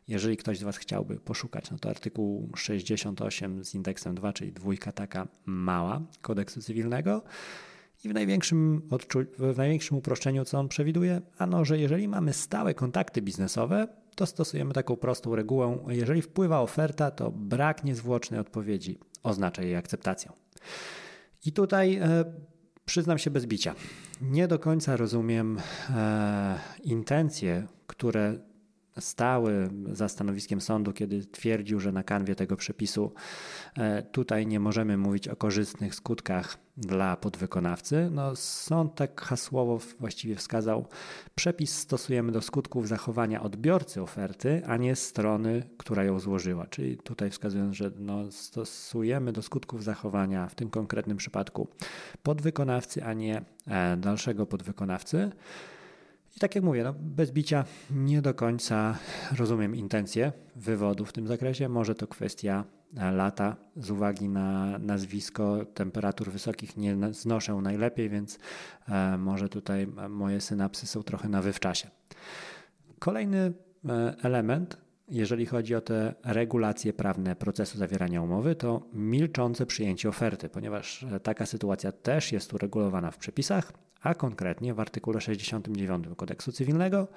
Jeżeli 0.08 0.38
ktoś 0.38 0.60
z 0.60 0.64
Was 0.64 0.78
chciałby 0.78 1.20
poszukać, 1.20 1.72
no 1.72 1.78
to 1.80 1.90
artykuł 1.90 2.50
68 2.56 3.66
z 3.66 3.76
indeksem 3.76 4.16
2, 4.16 4.34
czyli 4.34 4.52
dwójka 4.52 4.92
taka 4.92 5.28
mała 5.46 6.02
kodeksu 6.22 6.62
cywilnego. 6.62 7.24
I 8.06 8.10
w 8.10 8.14
największym, 8.14 8.82
w 9.40 9.58
największym 9.58 9.98
uproszczeniu, 9.98 10.46
co 10.46 10.60
on 10.60 10.68
przewiduje, 10.68 11.22
ano, 11.38 11.66
że 11.66 11.78
jeżeli 11.78 12.08
mamy 12.08 12.34
stałe 12.34 12.74
kontakty 12.74 13.22
biznesowe, 13.22 13.88
to 14.16 14.26
stosujemy 14.26 14.74
taką 14.74 14.96
prostą 14.96 15.36
regułę. 15.36 15.78
Jeżeli 15.88 16.22
wpływa 16.22 16.62
oferta, 16.62 17.12
to 17.12 17.32
brak 17.32 17.84
niezwłocznej 17.84 18.40
odpowiedzi 18.40 19.00
oznacza 19.24 19.62
jej 19.62 19.76
akceptację. 19.76 20.32
I 21.46 21.52
tutaj 21.52 21.96
e, 21.96 22.26
przyznam 22.86 23.18
się 23.18 23.32
bez 23.32 23.46
bicia. 23.46 23.76
Nie 24.22 24.48
do 24.48 24.60
końca 24.60 24.98
rozumiem 24.98 25.58
e, 25.90 26.60
intencje, 26.84 27.68
które 27.88 28.38
stały 29.00 29.70
za 29.92 30.10
stanowiskiem 30.10 30.62
sądu, 30.62 30.94
kiedy 30.94 31.26
twierdził, 31.26 31.80
że 31.80 31.92
na 31.92 32.04
kanwie 32.04 32.36
tego 32.36 32.56
przepisu 32.56 33.14
e, 33.78 34.04
tutaj 34.04 34.48
nie 34.48 34.60
możemy 34.60 34.98
mówić 34.98 35.28
o 35.28 35.36
korzystnych 35.36 35.96
skutkach 35.96 36.58
dla 36.78 37.18
podwykonawcy. 37.18 38.10
No, 38.12 38.36
sąd 38.36 38.96
tak 38.96 39.22
hasłowo 39.22 39.80
właściwie 40.00 40.36
wskazał, 40.36 40.88
przepis 41.36 41.78
stosujemy 41.78 42.32
do 42.32 42.42
skutków 42.42 42.88
zachowania 42.88 43.42
odbiorcy 43.42 44.02
oferty, 44.02 44.62
a 44.68 44.78
nie 44.78 44.96
strony, 44.96 45.64
która 45.78 46.04
ją 46.04 46.20
złożyła. 46.20 46.68
Czyli 46.68 46.98
tutaj 46.98 47.30
wskazując, 47.30 47.76
że 47.76 47.92
no, 48.00 48.32
stosujemy 48.32 49.34
do 49.34 49.42
skutków 49.42 49.84
zachowania 49.84 50.48
w 50.48 50.56
tym 50.56 50.70
konkretnym 50.70 51.18
przypadku 51.18 51.68
podwykonawcy, 52.24 53.04
a 53.04 53.14
nie 53.14 53.42
e, 53.68 53.98
dalszego 53.98 54.46
podwykonawcy. 54.46 55.32
I 56.36 56.40
tak 56.40 56.56
jak 56.56 56.64
mówię, 56.64 56.84
no, 56.84 56.94
bez 57.00 57.32
bicia 57.32 57.66
nie 57.92 58.22
do 58.22 58.34
końca 58.34 58.98
rozumiem 59.38 59.76
intencje 59.76 60.32
wywodu 60.56 61.06
w 61.06 61.14
tym 61.14 61.28
zakresie. 61.28 61.70
Może 61.70 61.96
to 61.96 62.08
kwestia 62.08 62.64
e, 62.98 63.12
lata 63.12 63.56
z 63.76 63.92
uwagi 63.92 64.30
na 64.30 64.80
nazwisko, 64.80 65.66
temperatur 65.74 66.32
wysokich 66.32 66.78
nie 66.78 66.98
znoszę 67.12 67.54
najlepiej, 67.54 68.10
więc 68.10 68.40
e, 68.90 69.18
może 69.18 69.50
tutaj 69.50 69.88
moje 70.10 70.42
synapsy 70.42 70.88
są 70.88 71.04
trochę 71.04 71.30
na 71.30 71.42
wywczasie. 71.42 71.90
Kolejny 73.00 73.54
e, 73.90 74.16
element, 74.24 74.78
jeżeli 75.08 75.46
chodzi 75.46 75.76
o 75.76 75.82
te 75.82 76.16
regulacje 76.24 76.94
prawne 76.94 77.36
procesu 77.36 77.78
zawierania 77.78 78.22
umowy, 78.22 78.56
to 78.56 78.88
milczące 78.94 79.66
przyjęcie 79.66 80.10
oferty, 80.10 80.50
ponieważ 80.50 81.06
taka 81.24 81.46
sytuacja 81.46 81.92
też 81.92 82.32
jest 82.32 82.54
uregulowana 82.54 83.12
w 83.12 83.18
przepisach, 83.18 83.74
a 84.06 84.14
konkretnie 84.14 84.74
w 84.74 84.80
artykule 84.80 85.22
69 85.22 86.06
kodeksu 86.18 86.52
cywilnego, 86.52 87.08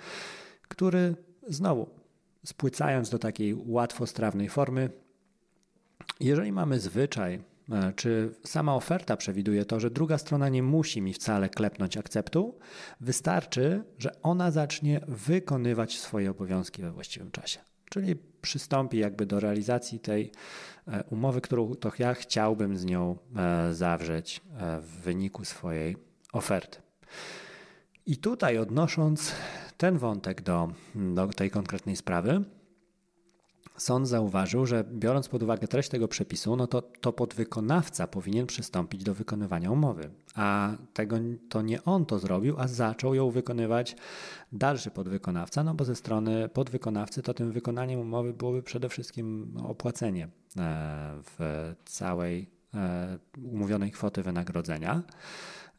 który 0.68 1.14
znowu 1.48 1.88
spłycając 2.44 3.10
do 3.10 3.18
takiej 3.18 3.54
łatwostrawnej 3.66 4.48
formy, 4.48 4.90
jeżeli 6.20 6.52
mamy 6.52 6.80
zwyczaj, 6.80 7.40
e, 7.72 7.92
czy 7.96 8.34
sama 8.44 8.74
oferta 8.74 9.16
przewiduje 9.16 9.64
to, 9.64 9.80
że 9.80 9.90
druga 9.90 10.18
strona 10.18 10.48
nie 10.48 10.62
musi 10.62 11.02
mi 11.02 11.12
wcale 11.12 11.48
klepnąć 11.48 11.96
akceptu, 11.96 12.58
wystarczy, 13.00 13.82
że 13.98 14.22
ona 14.22 14.50
zacznie 14.50 15.00
wykonywać 15.08 15.98
swoje 15.98 16.30
obowiązki 16.30 16.82
we 16.82 16.92
właściwym 16.92 17.30
czasie. 17.30 17.60
Czyli 17.90 18.16
przystąpi 18.40 18.98
jakby 18.98 19.26
do 19.26 19.40
realizacji 19.40 20.00
tej 20.00 20.32
e, 20.86 21.04
umowy, 21.04 21.40
którą 21.40 21.74
to 21.74 21.92
ja 21.98 22.14
chciałbym 22.14 22.76
z 22.76 22.84
nią 22.84 23.16
e, 23.36 23.74
zawrzeć 23.74 24.40
w 24.80 25.00
wyniku 25.02 25.44
swojej 25.44 26.07
oferty. 26.32 26.78
I 28.06 28.16
tutaj 28.16 28.58
odnosząc 28.58 29.32
ten 29.76 29.98
wątek 29.98 30.42
do, 30.42 30.68
do 30.94 31.26
tej 31.26 31.50
konkretnej 31.50 31.96
sprawy, 31.96 32.44
sąd 33.76 34.08
zauważył, 34.08 34.66
że 34.66 34.84
biorąc 34.92 35.28
pod 35.28 35.42
uwagę 35.42 35.68
treść 35.68 35.88
tego 35.88 36.08
przepisu, 36.08 36.56
no 36.56 36.66
to, 36.66 36.82
to 36.82 37.12
podwykonawca 37.12 38.06
powinien 38.06 38.46
przystąpić 38.46 39.04
do 39.04 39.14
wykonywania 39.14 39.70
umowy, 39.70 40.10
a 40.34 40.72
tego 40.94 41.16
to 41.48 41.62
nie 41.62 41.84
on 41.84 42.06
to 42.06 42.18
zrobił, 42.18 42.54
a 42.58 42.68
zaczął 42.68 43.14
ją 43.14 43.30
wykonywać 43.30 43.96
dalszy 44.52 44.90
podwykonawca, 44.90 45.64
no 45.64 45.74
bo 45.74 45.84
ze 45.84 45.96
strony 45.96 46.48
podwykonawcy 46.48 47.22
to 47.22 47.34
tym 47.34 47.52
wykonaniem 47.52 48.00
umowy 48.00 48.32
byłoby 48.32 48.62
przede 48.62 48.88
wszystkim 48.88 49.54
opłacenie 49.64 50.24
e, 50.24 50.28
w 51.22 51.74
całej 51.84 52.57
umówionej 53.42 53.90
kwoty 53.90 54.22
wynagrodzenia. 54.22 55.02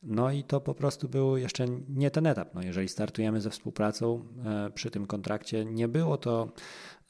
No 0.04 0.32
i 0.32 0.44
to 0.44 0.62
po 0.62 0.74
prostu 0.74 1.10
był 1.10 1.38
jeszcze 1.38 1.66
nie 1.90 2.12
ten 2.12 2.28
etap. 2.28 2.56
No 2.56 2.62
jeżeli 2.62 2.88
startujemy 2.88 3.42
ze 3.42 3.50
współpracą 3.50 4.26
e, 4.46 4.70
przy 4.70 4.92
tym 4.92 5.06
kontrakcie, 5.06 5.66
nie 5.66 5.88
było 5.88 6.18
to 6.18 6.52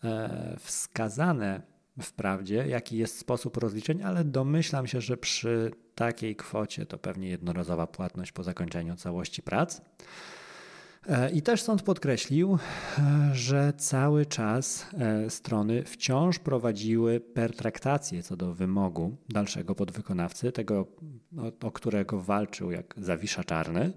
e, 0.04 0.56
wskazane 0.60 1.62
wprawdzie, 2.02 2.68
jaki 2.68 2.98
jest 2.98 3.20
sposób 3.20 3.58
rozliczeń, 3.58 4.04
ale 4.04 4.24
domyślam 4.24 4.88
się, 4.88 5.02
że 5.02 5.18
przy 5.18 5.72
takiej 5.96 6.36
kwocie 6.36 6.86
to 6.86 6.98
pewnie 6.98 7.30
jednorazowa 7.30 7.88
płatność 7.88 8.32
po 8.32 8.44
zakończeniu 8.44 8.96
całości 8.96 9.44
prac. 9.44 9.82
E, 11.08 11.32
I 11.32 11.42
też 11.42 11.62
sąd 11.62 11.82
podkreślił, 11.82 12.58
e, 13.00 13.30
że 13.34 13.74
cały 13.78 14.26
czas 14.26 14.88
e, 14.94 15.30
strony 15.30 15.84
wciąż 15.84 16.40
prowadziły 16.40 17.20
pertraktację 17.20 18.24
co 18.24 18.38
do 18.38 18.54
wymogu 18.54 19.18
dalszego 19.30 19.76
podwykonawcy, 19.76 20.52
tego 20.52 20.88
o 21.62 21.72
którego 21.72 22.22
walczył 22.22 22.72
jak 22.72 22.96
zawisza 22.98 23.44
czarny, 23.44 23.94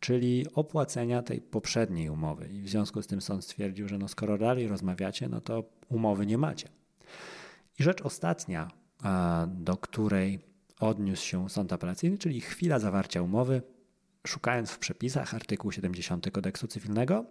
czyli 0.00 0.46
opłacenia 0.54 1.22
tej 1.22 1.40
poprzedniej 1.40 2.08
umowy. 2.08 2.48
I 2.48 2.62
w 2.62 2.68
związku 2.68 3.02
z 3.02 3.06
tym 3.06 3.20
sąd 3.20 3.44
stwierdził, 3.44 3.88
że 3.88 3.98
no 3.98 4.08
skoro 4.08 4.38
dalej 4.38 4.68
rozmawiacie, 4.68 5.28
no 5.28 5.40
to 5.40 5.64
umowy 5.88 6.26
nie 6.26 6.38
macie. 6.38 6.68
I 7.78 7.82
rzecz 7.82 8.02
ostatnia, 8.02 8.70
do 9.48 9.76
której 9.76 10.40
odniósł 10.80 11.26
się 11.26 11.50
sąd 11.50 11.72
apelacyjny, 11.72 12.18
czyli 12.18 12.40
chwila 12.40 12.78
zawarcia 12.78 13.22
umowy, 13.22 13.62
szukając 14.26 14.70
w 14.70 14.78
przepisach 14.78 15.34
artykuł 15.34 15.72
70 15.72 16.30
kodeksu 16.30 16.66
cywilnego 16.66 17.24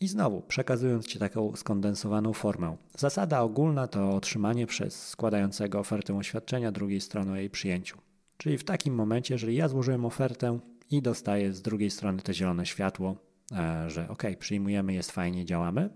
i 0.00 0.08
znowu 0.08 0.40
przekazując 0.40 1.06
Ci 1.06 1.18
taką 1.18 1.56
skondensowaną 1.56 2.32
formę. 2.32 2.76
Zasada 2.98 3.40
ogólna 3.40 3.88
to 3.88 4.14
otrzymanie 4.14 4.66
przez 4.66 5.08
składającego 5.08 5.78
ofertę 5.78 6.16
oświadczenia 6.16 6.72
drugiej 6.72 7.00
strony 7.00 7.32
o 7.32 7.36
jej 7.36 7.50
przyjęciu. 7.50 7.98
Czyli 8.36 8.58
w 8.58 8.64
takim 8.64 8.94
momencie, 8.94 9.34
jeżeli 9.34 9.56
ja 9.56 9.68
złożyłem 9.68 10.04
ofertę 10.04 10.58
i 10.90 11.02
dostaję 11.02 11.52
z 11.52 11.62
drugiej 11.62 11.90
strony 11.90 12.22
te 12.22 12.34
zielone 12.34 12.66
światło, 12.66 13.16
e, 13.52 13.90
że 13.90 14.08
ok, 14.08 14.22
przyjmujemy, 14.38 14.94
jest 14.94 15.12
fajnie, 15.12 15.44
działamy, 15.44 15.90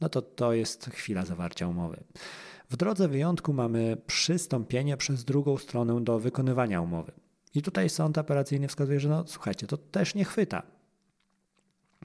no 0.00 0.08
to 0.08 0.22
to 0.22 0.52
jest 0.52 0.90
chwila 0.90 1.24
zawarcia 1.24 1.68
umowy. 1.68 2.04
W 2.70 2.76
drodze 2.76 3.08
wyjątku 3.08 3.52
mamy 3.52 3.96
przystąpienie 4.06 4.96
przez 4.96 5.24
drugą 5.24 5.56
stronę 5.56 6.04
do 6.04 6.18
wykonywania 6.18 6.80
umowy. 6.80 7.12
I 7.54 7.62
tutaj 7.62 7.88
sąd 7.88 8.18
apelacyjny 8.18 8.68
wskazuje, 8.68 9.00
że 9.00 9.08
no 9.08 9.24
słuchajcie, 9.26 9.66
to 9.66 9.76
też 9.76 10.14
nie 10.14 10.24
chwyta. 10.24 10.62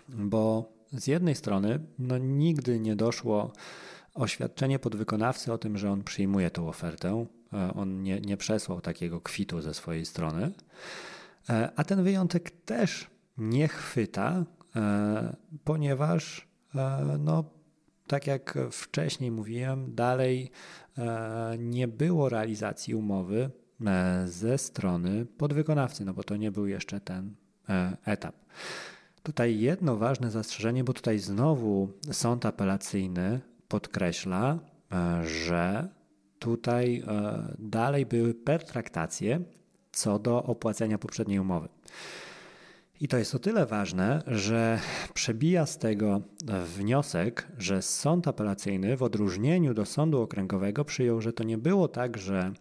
Bo 0.09 0.73
z 0.91 1.07
jednej 1.07 1.35
strony 1.35 1.79
no, 1.99 2.17
nigdy 2.17 2.79
nie 2.79 2.95
doszło 2.95 3.51
oświadczenie 4.13 4.79
podwykonawcy 4.79 5.53
o 5.53 5.57
tym, 5.57 5.77
że 5.77 5.91
on 5.91 6.03
przyjmuje 6.03 6.51
tą 6.51 6.69
ofertę. 6.69 7.25
E, 7.53 7.73
on 7.73 8.03
nie, 8.03 8.21
nie 8.21 8.37
przesłał 8.37 8.81
takiego 8.81 9.21
kwitu 9.21 9.61
ze 9.61 9.73
swojej 9.73 10.05
strony. 10.05 10.51
E, 11.49 11.71
a 11.75 11.83
ten 11.83 12.03
wyjątek 12.03 12.51
też 12.51 13.07
nie 13.37 13.67
chwyta, 13.67 14.45
e, 14.75 15.35
ponieważ 15.63 16.47
no, 17.19 17.43
tak 18.07 18.27
jak 18.27 18.57
wcześniej 18.71 19.31
mówiłem, 19.31 19.95
dalej 19.95 20.51
nie 21.57 21.87
było 21.87 22.29
realizacji 22.29 22.95
umowy 22.95 23.51
ze 24.25 24.57
strony 24.57 25.25
podwykonawcy, 25.25 26.05
no 26.05 26.13
bo 26.13 26.23
to 26.23 26.35
nie 26.37 26.51
był 26.51 26.67
jeszcze 26.67 26.99
ten 26.99 27.35
etap. 28.05 28.35
Tutaj 29.23 29.59
jedno 29.59 29.97
ważne 29.97 30.31
zastrzeżenie, 30.31 30.83
bo 30.83 30.93
tutaj 30.93 31.19
znowu 31.19 31.89
sąd 32.11 32.45
apelacyjny 32.45 33.39
podkreśla, 33.67 34.59
że 35.25 35.87
tutaj 36.39 37.03
dalej 37.59 38.05
były 38.05 38.33
pertraktacje 38.33 39.39
co 39.91 40.19
do 40.19 40.43
opłacenia 40.43 40.97
poprzedniej 40.97 41.39
umowy. 41.39 41.67
I 43.03 43.07
to 43.07 43.17
jest 43.17 43.35
o 43.35 43.39
tyle 43.39 43.65
ważne, 43.65 44.23
że 44.27 44.79
przebija 45.13 45.65
z 45.65 45.77
tego 45.77 46.21
wniosek, 46.77 47.47
że 47.57 47.81
sąd 47.81 48.27
apelacyjny 48.27 48.97
w 48.97 49.03
odróżnieniu 49.03 49.73
do 49.73 49.85
sądu 49.85 50.21
okręgowego 50.21 50.85
przyjął, 50.85 51.21
że 51.21 51.33
to 51.33 51.43
nie 51.43 51.57
było 51.57 51.87
tak, 51.87 52.17
że 52.17 52.51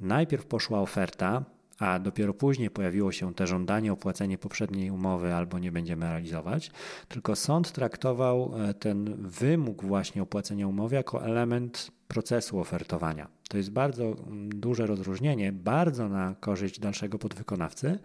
najpierw 0.00 0.46
poszła 0.46 0.80
oferta, 0.80 1.44
a 1.78 1.98
dopiero 1.98 2.34
później 2.34 2.70
pojawiło 2.70 3.12
się 3.12 3.34
te 3.34 3.46
żądanie 3.46 3.92
opłacenia 3.92 4.38
poprzedniej 4.38 4.90
umowy 4.90 5.34
albo 5.34 5.58
nie 5.58 5.72
będziemy 5.72 6.06
realizować, 6.06 6.70
tylko 7.08 7.36
sąd 7.36 7.72
traktował 7.72 8.52
e, 8.56 8.74
ten 8.74 9.16
wymóg 9.18 9.84
właśnie 9.84 10.22
opłacenia 10.22 10.68
umowy 10.68 10.96
jako 10.96 11.24
element 11.24 11.90
procesu 12.08 12.60
ofertowania. 12.60 13.28
To 13.48 13.56
jest 13.56 13.70
bardzo 13.70 14.04
mm, 14.04 14.48
duże 14.48 14.86
rozróżnienie, 14.86 15.52
bardzo 15.52 16.08
na 16.08 16.34
korzyść 16.40 16.80
dalszego 16.80 17.18
podwykonawcy, 17.18 17.98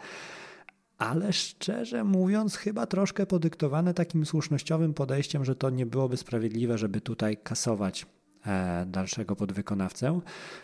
ale 0.98 1.34
szczerze 1.34 2.04
mówiąc, 2.04 2.56
chyba 2.56 2.86
troszkę 2.86 3.26
podyktowane 3.26 3.94
takim 3.94 4.26
słusznościowym 4.26 4.94
podejściem, 4.94 5.46
że 5.46 5.56
to 5.56 5.70
nie 5.70 5.86
byłoby 5.86 6.18
sprawiedliwe, 6.18 6.78
żeby 6.78 7.02
tutaj 7.02 7.38
kasować 7.38 8.06
e, 8.46 8.86
dalszego 8.86 9.36
podwykonawcę, 9.36 10.20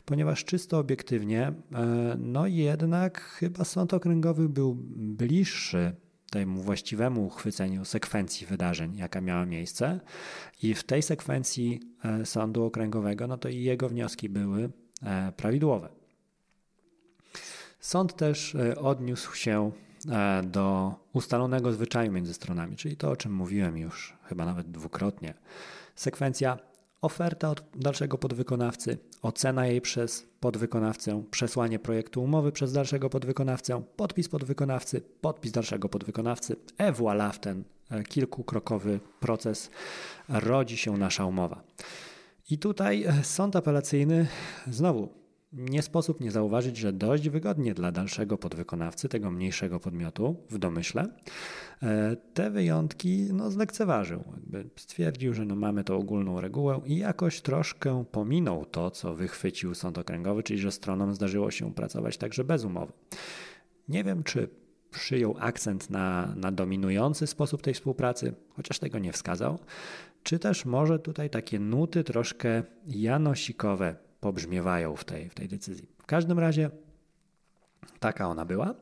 ponieważ 0.05 0.45
czysto 0.45 0.79
obiektywnie, 0.79 1.41
e, 1.47 1.53
no 2.19 2.47
jednak 2.47 3.21
chyba 3.21 3.63
sąd 3.63 3.93
okręgowy 3.93 4.49
był 4.49 4.75
bliższy 4.95 5.95
temu 6.31 6.61
właściwemu 6.61 7.25
uchwyceniu 7.25 7.85
sekwencji 7.85 8.47
wydarzeń, 8.47 8.95
jaka 8.95 9.21
miała 9.21 9.45
miejsce. 9.45 9.99
I 10.63 10.73
w 10.73 10.83
tej 10.83 11.01
sekwencji 11.01 11.79
e, 12.03 12.25
sądu 12.25 12.63
okręgowego, 12.63 13.27
no 13.27 13.37
to 13.37 13.49
i 13.49 13.63
jego 13.63 13.89
wnioski 13.89 14.29
były 14.29 14.69
prawidłowe. 15.37 15.89
Sąd 17.79 18.15
też 18.15 18.57
odniósł 18.77 19.35
się 19.35 19.71
do 20.43 20.95
ustalonego 21.13 21.73
zwyczaju 21.73 22.11
między 22.11 22.33
stronami, 22.33 22.75
czyli 22.75 22.97
to, 22.97 23.11
o 23.11 23.15
czym 23.15 23.33
mówiłem 23.33 23.77
już 23.77 24.17
chyba 24.23 24.45
nawet 24.45 24.71
dwukrotnie. 24.71 25.33
Sekwencja 25.95 26.57
oferta 27.01 27.49
od 27.49 27.63
dalszego 27.75 28.17
podwykonawcy, 28.17 28.97
ocena 29.21 29.67
jej 29.67 29.81
przez 29.81 30.27
podwykonawcę, 30.39 31.23
przesłanie 31.31 31.79
projektu 31.79 32.23
umowy 32.23 32.51
przez 32.51 32.73
dalszego 32.73 33.09
podwykonawcę, 33.09 33.83
podpis 33.95 34.29
podwykonawcy, 34.29 35.01
podpis 35.21 35.51
dalszego 35.51 35.89
podwykonawcy. 35.89 36.55
E 36.77 36.91
voilà, 36.91 37.31
w 37.33 37.39
ten 37.39 37.63
e, 37.89 38.03
kilkukrokowy 38.03 38.99
proces 39.19 39.69
rodzi 40.29 40.77
się 40.77 40.97
nasza 40.97 41.25
umowa. 41.25 41.63
I 42.49 42.57
tutaj 42.57 43.03
e, 43.03 43.23
sąd 43.23 43.55
apelacyjny 43.55 44.27
znowu 44.67 45.22
nie 45.53 45.81
sposób 45.81 46.19
nie 46.19 46.31
zauważyć, 46.31 46.77
że 46.77 46.93
dość 46.93 47.29
wygodnie 47.29 47.73
dla 47.73 47.91
dalszego 47.91 48.37
podwykonawcy, 48.37 49.09
tego 49.09 49.31
mniejszego 49.31 49.79
podmiotu 49.79 50.35
w 50.49 50.57
domyśle, 50.57 51.07
e, 51.83 52.15
te 52.33 52.51
wyjątki 52.51 53.27
no, 53.33 53.51
zlekceważył. 53.51 54.23
Jakby 54.33 54.69
stwierdził, 54.75 55.33
że 55.33 55.45
no, 55.45 55.55
mamy 55.55 55.83
tą 55.83 55.97
ogólną 55.97 56.41
regułę 56.41 56.81
i 56.85 56.97
jakoś 56.97 57.41
troszkę 57.41 58.05
pominął 58.11 58.65
to, 58.65 58.91
co 58.91 59.15
wychwycił 59.15 59.75
sąd 59.75 59.97
okręgowy, 59.97 60.43
czyli 60.43 60.59
że 60.59 60.71
stronom 60.71 61.13
zdarzyło 61.13 61.51
się 61.51 61.73
pracować 61.73 62.17
także 62.17 62.43
bez 62.43 62.63
umowy. 62.63 62.93
Nie 63.87 64.03
wiem, 64.03 64.23
czy 64.23 64.49
przyjął 64.91 65.35
akcent 65.39 65.89
na, 65.89 66.33
na 66.35 66.51
dominujący 66.51 67.27
sposób 67.27 67.61
tej 67.61 67.73
współpracy, 67.73 68.33
chociaż 68.55 68.79
tego 68.79 68.99
nie 68.99 69.13
wskazał, 69.13 69.59
czy 70.23 70.39
też 70.39 70.65
może 70.65 70.99
tutaj 70.99 71.29
takie 71.29 71.59
nuty 71.59 72.03
troszkę 72.03 72.63
janosikowe 72.87 73.95
pobrzmiewają 74.23 74.95
w 74.95 75.03
tej, 75.03 75.29
w 75.29 75.33
tej 75.33 75.47
decyzji. 75.47 75.87
W 75.97 76.05
każdym 76.05 76.39
razie 76.39 76.69
taka 77.99 78.27
ona 78.27 78.45
była. 78.45 78.75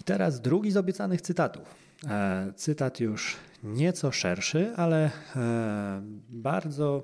I 0.00 0.04
teraz 0.04 0.40
drugi 0.40 0.70
z 0.70 0.76
obiecanych 0.76 1.20
cytatów. 1.20 1.74
E, 2.08 2.52
cytat 2.56 3.00
już 3.00 3.36
nieco 3.62 4.12
szerszy, 4.12 4.72
ale 4.76 5.10
e, 5.36 6.02
bardzo 6.28 7.02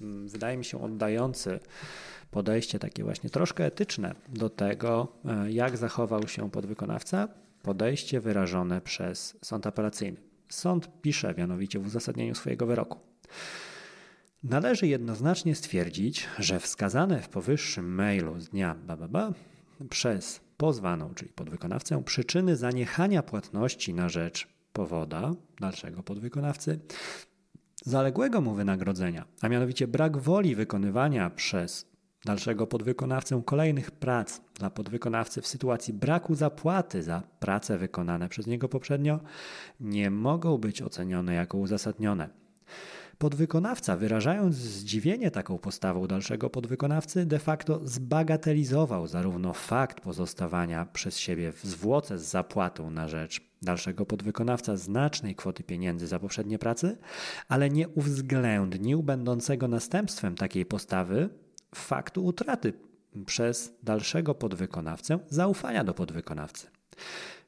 mm, 0.00 0.28
wydaje 0.28 0.56
mi 0.56 0.64
się 0.64 0.82
oddający 0.82 1.60
podejście 2.30 2.78
takie 2.78 3.04
właśnie 3.04 3.30
troszkę 3.30 3.64
etyczne 3.64 4.14
do 4.28 4.50
tego, 4.50 5.12
e, 5.24 5.52
jak 5.52 5.76
zachował 5.76 6.28
się 6.28 6.50
podwykonawca, 6.50 7.28
podejście 7.62 8.20
wyrażone 8.20 8.80
przez 8.80 9.36
sąd 9.42 9.66
apelacyjny. 9.66 10.20
Sąd 10.48 10.88
pisze 11.02 11.34
mianowicie 11.38 11.78
w 11.78 11.86
uzasadnieniu 11.86 12.34
swojego 12.34 12.66
wyroku. 12.66 12.98
Należy 14.44 14.86
jednoznacznie 14.86 15.54
stwierdzić, 15.54 16.28
że 16.38 16.60
wskazane 16.60 17.22
w 17.22 17.28
powyższym 17.28 17.94
mailu 17.94 18.40
z 18.40 18.48
dnia 18.48 18.74
bababa 18.86 19.32
przez 19.90 20.40
pozwaną, 20.56 21.14
czyli 21.14 21.30
podwykonawcę, 21.30 22.02
przyczyny 22.04 22.56
zaniechania 22.56 23.22
płatności 23.22 23.94
na 23.94 24.08
rzecz 24.08 24.48
powoda, 24.72 25.34
dalszego 25.60 26.02
podwykonawcy, 26.02 26.80
zaległego 27.84 28.40
mu 28.40 28.54
wynagrodzenia, 28.54 29.24
a 29.40 29.48
mianowicie 29.48 29.88
brak 29.88 30.18
woli 30.18 30.54
wykonywania 30.54 31.30
przez 31.30 31.86
dalszego 32.24 32.66
podwykonawcę 32.66 33.42
kolejnych 33.46 33.90
prac 33.90 34.40
dla 34.54 34.70
podwykonawcy 34.70 35.42
w 35.42 35.46
sytuacji 35.46 35.94
braku 35.94 36.34
zapłaty 36.34 37.02
za 37.02 37.22
prace 37.40 37.78
wykonane 37.78 38.28
przez 38.28 38.46
niego 38.46 38.68
poprzednio, 38.68 39.20
nie 39.80 40.10
mogą 40.10 40.58
być 40.58 40.82
ocenione 40.82 41.34
jako 41.34 41.58
uzasadnione. 41.58 42.42
Podwykonawca, 43.22 43.96
wyrażając 43.96 44.54
zdziwienie 44.56 45.30
taką 45.30 45.58
postawą 45.58 46.06
dalszego 46.06 46.50
podwykonawcy, 46.50 47.26
de 47.26 47.38
facto 47.38 47.80
zbagatelizował 47.84 49.06
zarówno 49.06 49.52
fakt 49.52 50.00
pozostawania 50.00 50.86
przez 50.86 51.18
siebie 51.18 51.52
w 51.52 51.64
zwłoce 51.64 52.18
z 52.18 52.22
zapłatą 52.22 52.90
na 52.90 53.08
rzecz 53.08 53.40
dalszego 53.62 54.06
podwykonawca 54.06 54.76
znacznej 54.76 55.34
kwoty 55.34 55.62
pieniędzy 55.62 56.06
za 56.06 56.18
poprzednie 56.18 56.58
pracy, 56.58 56.98
ale 57.48 57.70
nie 57.70 57.88
uwzględnił 57.88 59.02
będącego 59.02 59.68
następstwem 59.68 60.34
takiej 60.34 60.66
postawy 60.66 61.28
faktu 61.74 62.24
utraty 62.24 62.72
przez 63.26 63.74
dalszego 63.82 64.34
podwykonawcę 64.34 65.18
zaufania 65.28 65.84
do 65.84 65.94
podwykonawcy 65.94 66.66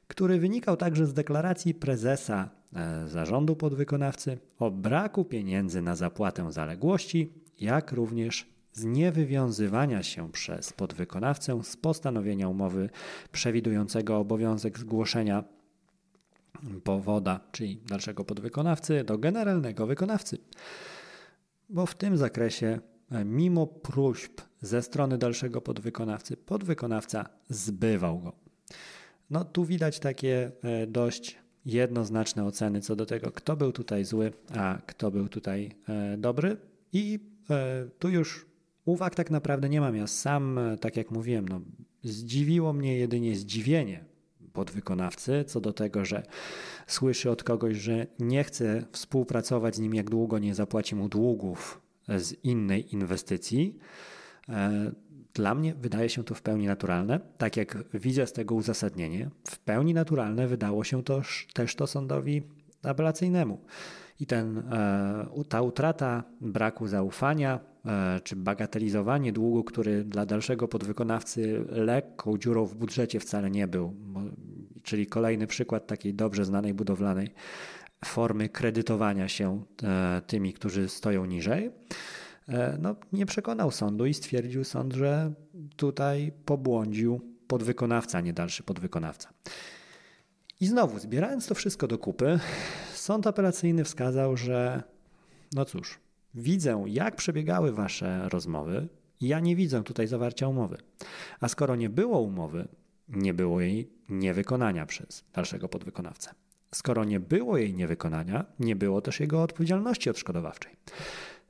który 0.07 0.39
wynikał 0.39 0.77
także 0.77 1.05
z 1.05 1.13
deklaracji 1.13 1.73
prezesa 1.73 2.49
e, 2.75 3.07
zarządu 3.07 3.55
podwykonawcy 3.55 4.37
o 4.59 4.71
braku 4.71 5.25
pieniędzy 5.25 5.81
na 5.81 5.95
zapłatę 5.95 6.51
zaległości, 6.51 7.33
jak 7.59 7.91
również 7.91 8.55
z 8.73 8.83
niewywiązywania 8.83 10.03
się 10.03 10.31
przez 10.31 10.73
podwykonawcę 10.73 11.63
z 11.63 11.77
postanowienia 11.77 12.49
umowy 12.49 12.89
przewidującego 13.31 14.17
obowiązek 14.17 14.79
zgłoszenia 14.79 15.43
powoda, 16.83 17.39
czyli 17.51 17.77
dalszego 17.77 18.25
podwykonawcy, 18.25 19.03
do 19.03 19.17
generalnego 19.17 19.87
wykonawcy. 19.87 20.37
Bo 21.69 21.85
w 21.85 21.95
tym 21.95 22.17
zakresie, 22.17 22.79
e, 23.11 23.25
mimo 23.25 23.67
próśb 23.67 24.41
ze 24.61 24.81
strony 24.81 25.17
dalszego 25.17 25.61
podwykonawcy, 25.61 26.37
podwykonawca 26.37 27.29
zbywał 27.49 28.19
go. 28.19 28.33
No 29.29 29.43
tu 29.43 29.65
widać 29.65 29.99
takie 29.99 30.51
e, 30.63 30.87
dość 30.87 31.37
jednoznaczne 31.65 32.45
oceny 32.45 32.81
co 32.81 32.95
do 32.95 33.05
tego, 33.05 33.31
kto 33.31 33.55
był 33.55 33.71
tutaj 33.71 34.05
zły, 34.05 34.33
a 34.55 34.77
kto 34.85 35.11
był 35.11 35.29
tutaj 35.29 35.71
e, 35.89 36.17
dobry. 36.17 36.57
I 36.93 37.19
e, 37.49 37.85
tu 37.99 38.09
już 38.09 38.45
uwag 38.85 39.15
tak 39.15 39.31
naprawdę 39.31 39.69
nie 39.69 39.81
mam. 39.81 39.95
Ja 39.95 40.07
sam, 40.07 40.59
tak 40.81 40.97
jak 40.97 41.11
mówiłem, 41.11 41.47
no, 41.47 41.61
zdziwiło 42.03 42.73
mnie 42.73 42.97
jedynie 42.97 43.35
zdziwienie 43.35 44.05
podwykonawcy 44.53 45.43
co 45.47 45.61
do 45.61 45.73
tego, 45.73 46.05
że 46.05 46.23
słyszy 46.87 47.31
od 47.31 47.43
kogoś, 47.43 47.77
że 47.77 48.07
nie 48.19 48.43
chce 48.43 48.85
współpracować 48.91 49.75
z 49.75 49.79
nim, 49.79 49.95
jak 49.95 50.09
długo 50.09 50.39
nie 50.39 50.55
zapłaci 50.55 50.95
mu 50.95 51.09
długów 51.09 51.81
z 52.07 52.43
innej 52.43 52.93
inwestycji. 52.93 53.79
Dla 55.35 55.55
mnie 55.55 55.73
wydaje 55.73 56.09
się 56.09 56.23
to 56.23 56.35
w 56.35 56.41
pełni 56.41 56.67
naturalne, 56.67 57.19
tak 57.37 57.57
jak 57.57 57.77
widzę 57.93 58.27
z 58.27 58.33
tego 58.33 58.55
uzasadnienie. 58.55 59.29
W 59.47 59.59
pełni 59.59 59.93
naturalne 59.93 60.47
wydało 60.47 60.83
się 60.83 61.03
to 61.03 61.21
też 61.53 61.75
to 61.75 61.87
sądowi 61.87 62.43
apelacyjnemu. 62.83 63.61
I 64.19 64.25
ten, 64.25 64.57
e, 64.57 65.43
ta 65.49 65.61
utrata 65.61 66.23
braku 66.41 66.87
zaufania, 66.87 67.59
e, 67.85 68.19
czy 68.23 68.35
bagatelizowanie 68.35 69.31
długu, 69.33 69.63
który 69.63 70.03
dla 70.03 70.25
dalszego 70.25 70.67
podwykonawcy 70.67 71.65
lekką 71.69 72.37
dziurą 72.37 72.65
w 72.65 72.75
budżecie 72.75 73.19
wcale 73.19 73.51
nie 73.51 73.67
był, 73.67 73.93
czyli 74.83 75.07
kolejny 75.07 75.47
przykład 75.47 75.87
takiej 75.87 76.13
dobrze 76.13 76.45
znanej 76.45 76.73
budowlanej 76.73 77.29
formy 78.05 78.49
kredytowania 78.49 79.27
się 79.27 79.63
e, 79.83 80.21
tymi, 80.27 80.53
którzy 80.53 80.89
stoją 80.89 81.25
niżej 81.25 81.71
no, 82.79 82.95
nie 83.13 83.25
przekonał 83.25 83.71
sądu 83.71 84.05
i 84.05 84.13
stwierdził 84.13 84.63
sąd, 84.63 84.93
że 84.93 85.33
tutaj 85.75 86.31
pobłądził 86.45 87.21
podwykonawca, 87.47 88.17
a 88.17 88.21
nie 88.21 88.33
dalszy 88.33 88.63
podwykonawca. 88.63 89.29
I 90.59 90.67
znowu, 90.67 90.99
zbierając 90.99 91.47
to 91.47 91.55
wszystko 91.55 91.87
do 91.87 91.97
kupy, 91.97 92.39
sąd 92.93 93.27
apelacyjny 93.27 93.83
wskazał, 93.83 94.37
że 94.37 94.83
no 95.53 95.65
cóż, 95.65 95.99
widzę, 96.33 96.83
jak 96.87 97.15
przebiegały 97.15 97.71
wasze 97.71 98.29
rozmowy, 98.29 98.87
ja 99.21 99.39
nie 99.39 99.55
widzę 99.55 99.83
tutaj 99.83 100.07
zawarcia 100.07 100.47
umowy. 100.47 100.77
A 101.39 101.47
skoro 101.47 101.75
nie 101.75 101.89
było 101.89 102.21
umowy, 102.21 102.67
nie 103.09 103.33
było 103.33 103.61
jej 103.61 103.89
niewykonania 104.09 104.85
przez 104.85 105.23
dalszego 105.33 105.69
podwykonawcę. 105.69 106.31
Skoro 106.75 107.03
nie 107.03 107.19
było 107.19 107.57
jej 107.57 107.73
niewykonania, 107.73 108.45
nie 108.59 108.75
było 108.75 109.01
też 109.01 109.19
jego 109.19 109.43
odpowiedzialności 109.43 110.09
odszkodowawczej. 110.09 110.75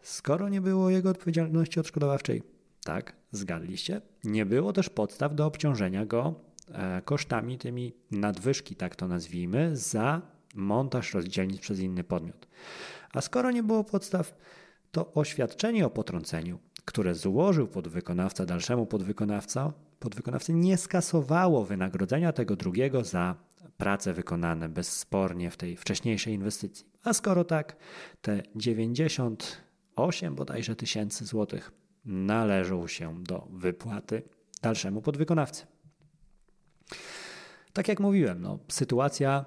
Skoro 0.06 0.50
nie 0.50 0.62
było 0.62 0.90
jego 0.90 1.10
odpowiedzialności 1.10 1.80
odszkodowawczej, 1.80 2.44
tak, 2.84 3.16
zgadliście, 3.32 4.02
nie 4.24 4.46
było 4.46 4.74
też 4.74 4.90
podstaw 4.90 5.36
do 5.36 5.46
obciążenia 5.46 6.06
go 6.06 6.36
e, 6.72 7.02
kosztami 7.02 7.58
tymi 7.58 7.94
nadwyżki, 8.12 8.76
tak 8.76 8.96
to 8.96 9.08
nazwijmy, 9.08 9.78
za 9.78 10.22
montaż 10.56 11.14
rozdzielnic 11.14 11.62
przez 11.62 11.80
inny 11.80 12.04
podmiot. 12.04 12.48
A 13.14 13.22
skoro 13.22 13.52
nie 13.52 13.64
było 13.64 13.84
podstaw, 13.84 14.36
to 14.92 15.14
oświadczenie 15.14 15.86
o 15.86 15.90
potrąceniu, 15.90 16.60
które 16.86 17.16
złożył 17.16 17.68
podwykonawca 17.68 18.46
dalszemu 18.46 18.86
podwykonawca, 18.86 19.74
podwykonawcy 20.00 20.54
nie 20.54 20.78
skasowało 20.78 21.66
wynagrodzenia 21.66 22.34
tego 22.34 22.56
drugiego 22.56 23.04
za 23.04 23.36
prace 23.78 24.14
wykonane 24.14 24.70
bezspornie 24.70 25.52
w 25.52 25.58
tej 25.58 25.78
wcześniejszej 25.78 26.34
inwestycji. 26.34 26.86
A 27.04 27.14
skoro 27.14 27.44
tak, 27.44 27.76
te 28.22 28.44
98 29.96 30.36
bodajże 30.36 30.76
tysięcy 30.76 31.26
złotych 31.26 31.72
należą 32.06 32.88
się 32.88 33.24
do 33.24 33.48
wypłaty 33.52 34.24
dalszemu 34.62 35.02
podwykonawcy. 35.02 35.66
Tak 37.74 37.88
jak 37.88 38.00
mówiłem, 38.00 38.42
no, 38.42 38.60
sytuacja 38.68 39.46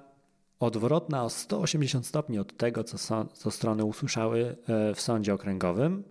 odwrotna 0.61 1.25
o 1.25 1.31
180 1.31 2.07
stopni 2.07 2.39
od 2.39 2.57
tego, 2.57 2.85
co, 2.85 3.25
co 3.25 3.51
strony 3.51 3.85
usłyszały 3.85 4.57
e, 4.69 4.95
w 4.95 5.01
sądzie 5.01 5.35
okręgowym. 5.35 6.05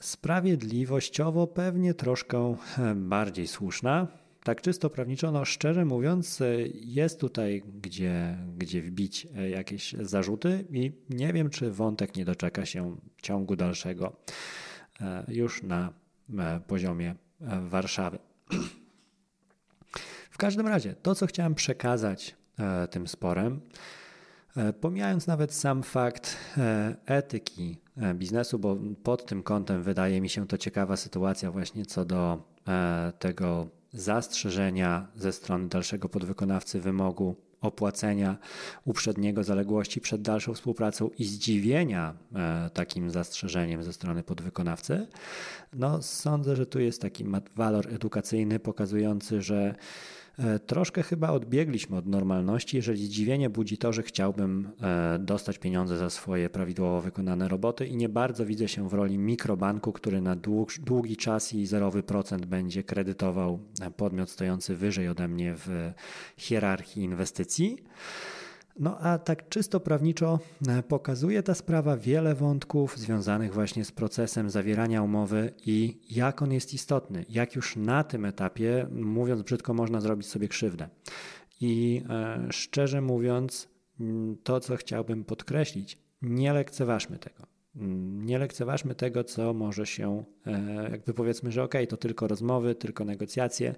Sprawiedliwościowo 0.00 1.46
pewnie 1.46 1.94
troszkę 1.94 2.56
e, 2.78 2.94
bardziej 2.94 3.46
słuszna. 3.46 4.06
Tak 4.46 4.62
czysto 4.62 4.90
prawniczo, 4.90 5.32
no 5.32 5.44
szczerze 5.44 5.84
mówiąc, 5.84 6.40
e, 6.40 6.46
jest 6.74 7.20
tutaj 7.20 7.62
gdzie, 7.82 8.38
gdzie 8.58 8.82
wbić 8.82 9.26
jakieś 9.50 9.92
zarzuty 9.92 10.64
i 10.70 10.92
nie 11.10 11.32
wiem, 11.32 11.50
czy 11.50 11.70
wątek 11.70 12.16
nie 12.16 12.24
doczeka 12.24 12.66
się 12.66 12.96
ciągu 13.22 13.56
dalszego 13.56 14.16
już 15.28 15.62
na 15.62 15.92
poziomie 16.66 17.14
Warszawy. 17.60 18.18
W 20.30 20.38
każdym 20.38 20.66
razie, 20.66 20.94
to 20.94 21.14
co 21.14 21.26
chciałem 21.26 21.54
przekazać 21.54 22.36
E, 22.58 22.88
tym 22.88 23.08
sporem. 23.08 23.60
E, 24.56 24.72
pomijając 24.72 25.26
nawet 25.26 25.54
sam 25.54 25.82
fakt 25.82 26.36
e, 26.58 26.96
etyki 27.06 27.80
biznesu, 28.14 28.58
bo 28.58 28.76
pod 29.02 29.26
tym 29.26 29.42
kątem 29.42 29.82
wydaje 29.82 30.20
mi 30.20 30.28
się 30.28 30.46
to 30.46 30.58
ciekawa 30.58 30.96
sytuacja 30.96 31.50
właśnie 31.50 31.86
co 31.86 32.04
do 32.04 32.42
tego 33.18 33.68
zastrzeżenia 33.96 35.06
ze 35.16 35.32
strony 35.32 35.68
dalszego 35.68 36.08
podwykonawcy 36.08 36.80
wymogu 36.80 37.36
opłacenia 37.60 38.36
uprzedniego 38.84 39.44
zaległości 39.44 40.00
przed 40.00 40.22
dalszą 40.22 40.54
współpracą 40.54 41.10
i 41.18 41.24
zdziwienia 41.24 42.14
takim 42.72 43.10
zastrzeżeniem 43.10 43.82
ze 43.82 43.92
strony 43.92 44.22
podwykonawcy, 44.22 45.06
no 45.72 46.02
sądzę, 46.02 46.56
że 46.56 46.66
tu 46.66 46.80
jest 46.80 47.02
taki 47.02 47.24
walor 47.56 47.94
edukacyjny 47.94 48.58
pokazujący, 48.58 49.42
że 49.42 49.74
E, 49.74 50.25
troszkę 50.66 51.02
chyba 51.02 51.30
odbiegliśmy 51.30 51.96
od 51.96 52.06
normalności, 52.06 52.76
jeżeli 52.76 53.06
zdziwienie 53.06 53.50
budzi 53.50 53.78
to, 53.78 53.92
że 53.92 54.02
chciałbym 54.02 54.68
e, 54.82 55.18
dostać 55.18 55.58
pieniądze 55.58 55.96
za 55.98 56.10
swoje 56.10 56.50
prawidłowo 56.50 57.00
wykonane 57.00 57.48
roboty 57.48 57.86
i 57.86 57.96
nie 57.96 58.08
bardzo 58.08 58.46
widzę 58.46 58.68
się 58.68 58.88
w 58.88 58.94
roli 58.94 59.18
mikrobanku, 59.18 59.92
który 59.92 60.20
na 60.20 60.36
długi 60.80 61.16
czas 61.16 61.52
i 61.52 61.66
zerowy 61.66 62.02
procent 62.02 62.46
będzie 62.46 62.82
kredytował 62.82 63.58
podmiot 63.96 64.30
stojący 64.30 64.76
wyżej 64.76 65.08
ode 65.08 65.28
mnie 65.28 65.54
w 65.56 65.92
hierarchii 66.36 67.02
inwestycji. 67.02 67.76
No 68.78 68.98
a 68.98 69.18
tak 69.18 69.48
czysto 69.48 69.80
prawniczo 69.80 70.38
e, 70.68 70.82
pokazuje 70.82 71.42
ta 71.42 71.54
sprawa 71.54 71.96
wiele 71.96 72.34
wątków 72.34 72.98
związanych 72.98 73.54
właśnie 73.54 73.84
z 73.84 73.92
procesem 73.92 74.50
zawierania 74.50 75.02
umowy 75.02 75.52
i 75.66 76.00
jak 76.10 76.42
on 76.42 76.52
jest 76.52 76.74
istotny, 76.74 77.24
jak 77.28 77.54
już 77.54 77.76
na 77.76 78.04
tym 78.04 78.24
etapie, 78.24 78.86
mówiąc 78.90 79.42
brzydko, 79.42 79.74
można 79.74 80.00
zrobić 80.00 80.26
sobie 80.26 80.48
krzywdę. 80.48 80.88
I 81.60 82.02
e, 82.08 82.46
szczerze 82.50 83.00
mówiąc, 83.00 83.68
to 84.44 84.60
co 84.60 84.76
chciałbym 84.76 85.24
podkreślić, 85.24 85.98
nie 86.22 86.52
lekceważmy 86.52 87.18
tego. 87.18 87.55
Nie 88.24 88.38
lekceważmy 88.38 88.94
tego, 88.94 89.24
co 89.24 89.54
może 89.54 89.86
się, 89.86 90.24
e, 90.46 90.88
jakby 90.90 91.14
powiedzmy, 91.14 91.52
że 91.52 91.62
ok, 91.62 91.74
to 91.88 91.96
tylko 91.96 92.28
rozmowy, 92.28 92.74
tylko 92.74 93.04
negocjacje, 93.04 93.74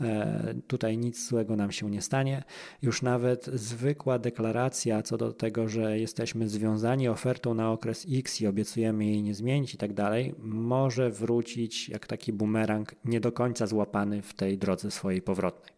e, 0.00 0.54
tutaj 0.66 0.98
nic 0.98 1.28
złego 1.28 1.56
nam 1.56 1.72
się 1.72 1.90
nie 1.90 2.02
stanie. 2.02 2.42
Już 2.82 3.02
nawet 3.02 3.46
zwykła 3.46 4.18
deklaracja 4.18 5.02
co 5.02 5.16
do 5.16 5.32
tego, 5.32 5.68
że 5.68 5.98
jesteśmy 5.98 6.48
związani 6.48 7.08
ofertą 7.08 7.54
na 7.54 7.72
okres 7.72 8.06
X 8.10 8.40
i 8.40 8.46
obiecujemy 8.46 9.04
jej 9.04 9.22
nie 9.22 9.34
zmienić 9.34 9.74
i 9.74 9.78
tak 9.78 9.92
dalej, 9.92 10.34
może 10.38 11.10
wrócić 11.10 11.88
jak 11.88 12.06
taki 12.06 12.32
bumerang 12.32 12.94
nie 13.04 13.20
do 13.20 13.32
końca 13.32 13.66
złapany 13.66 14.22
w 14.22 14.34
tej 14.34 14.58
drodze 14.58 14.90
swojej 14.90 15.22
powrotnej. 15.22 15.72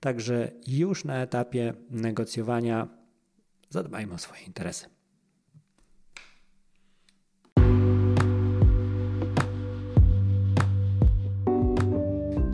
Także 0.00 0.50
już 0.66 1.04
na 1.04 1.22
etapie 1.22 1.74
negocjowania 1.90 2.88
zadbajmy 3.70 4.14
o 4.14 4.18
swoje 4.18 4.42
interesy. 4.42 4.99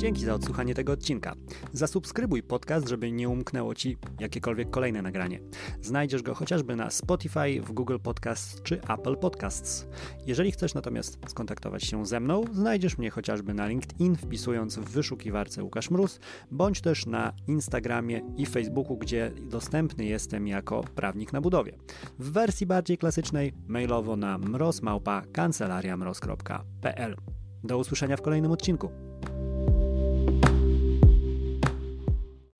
Dzięki 0.07 0.25
za 0.25 0.35
odsłuchanie 0.35 0.75
tego 0.75 0.93
odcinka. 0.93 1.35
Zasubskrybuj 1.73 2.43
podcast, 2.43 2.89
żeby 2.89 3.13
nie 3.13 3.29
umknęło 3.29 3.75
Ci 3.75 3.97
jakiekolwiek 4.21 4.71
kolejne 4.71 5.03
nagranie. 5.03 5.41
Znajdziesz 5.83 6.23
go 6.23 6.35
chociażby 6.35 6.77
na 6.77 6.91
Spotify, 6.91 7.61
w 7.61 7.73
Google 7.73 7.99
Podcasts 8.03 8.63
czy 8.63 8.81
Apple 8.83 9.17
Podcasts. 9.17 9.87
Jeżeli 10.27 10.53
chcesz 10.53 10.75
natomiast 10.75 11.19
skontaktować 11.29 11.85
się 11.85 12.07
ze 12.07 12.21
mną, 12.21 12.45
znajdziesz 12.53 12.99
mnie 12.99 13.11
chociażby 13.11 13.55
na 13.55 13.67
LinkedIn, 13.67 14.17
wpisując 14.17 14.79
w 14.79 14.85
wyszukiwarce 14.85 15.65
Łukasz 15.65 15.91
Mróz, 15.91 16.21
bądź 16.51 16.81
też 16.81 17.07
na 17.07 17.33
Instagramie 17.47 18.23
i 18.37 18.47
Facebooku, 18.47 18.97
gdzie 18.97 19.33
dostępny 19.51 20.05
jestem 20.05 20.49
jako 20.49 20.85
prawnik 20.95 21.33
na 21.33 21.41
budowie. 21.41 21.79
W 22.19 22.31
wersji 22.31 22.67
bardziej 22.67 22.99
klasycznej 22.99 23.53
mailowo 23.69 24.17
na 24.17 24.39
mrozmałpa 24.39 25.23
kancelariamroz.pl. 25.33 27.17
Do 27.65 27.79
usłyszenia 27.79 28.17
w 28.17 28.23
kolejnym 28.23 28.53
odcinku. 28.53 28.91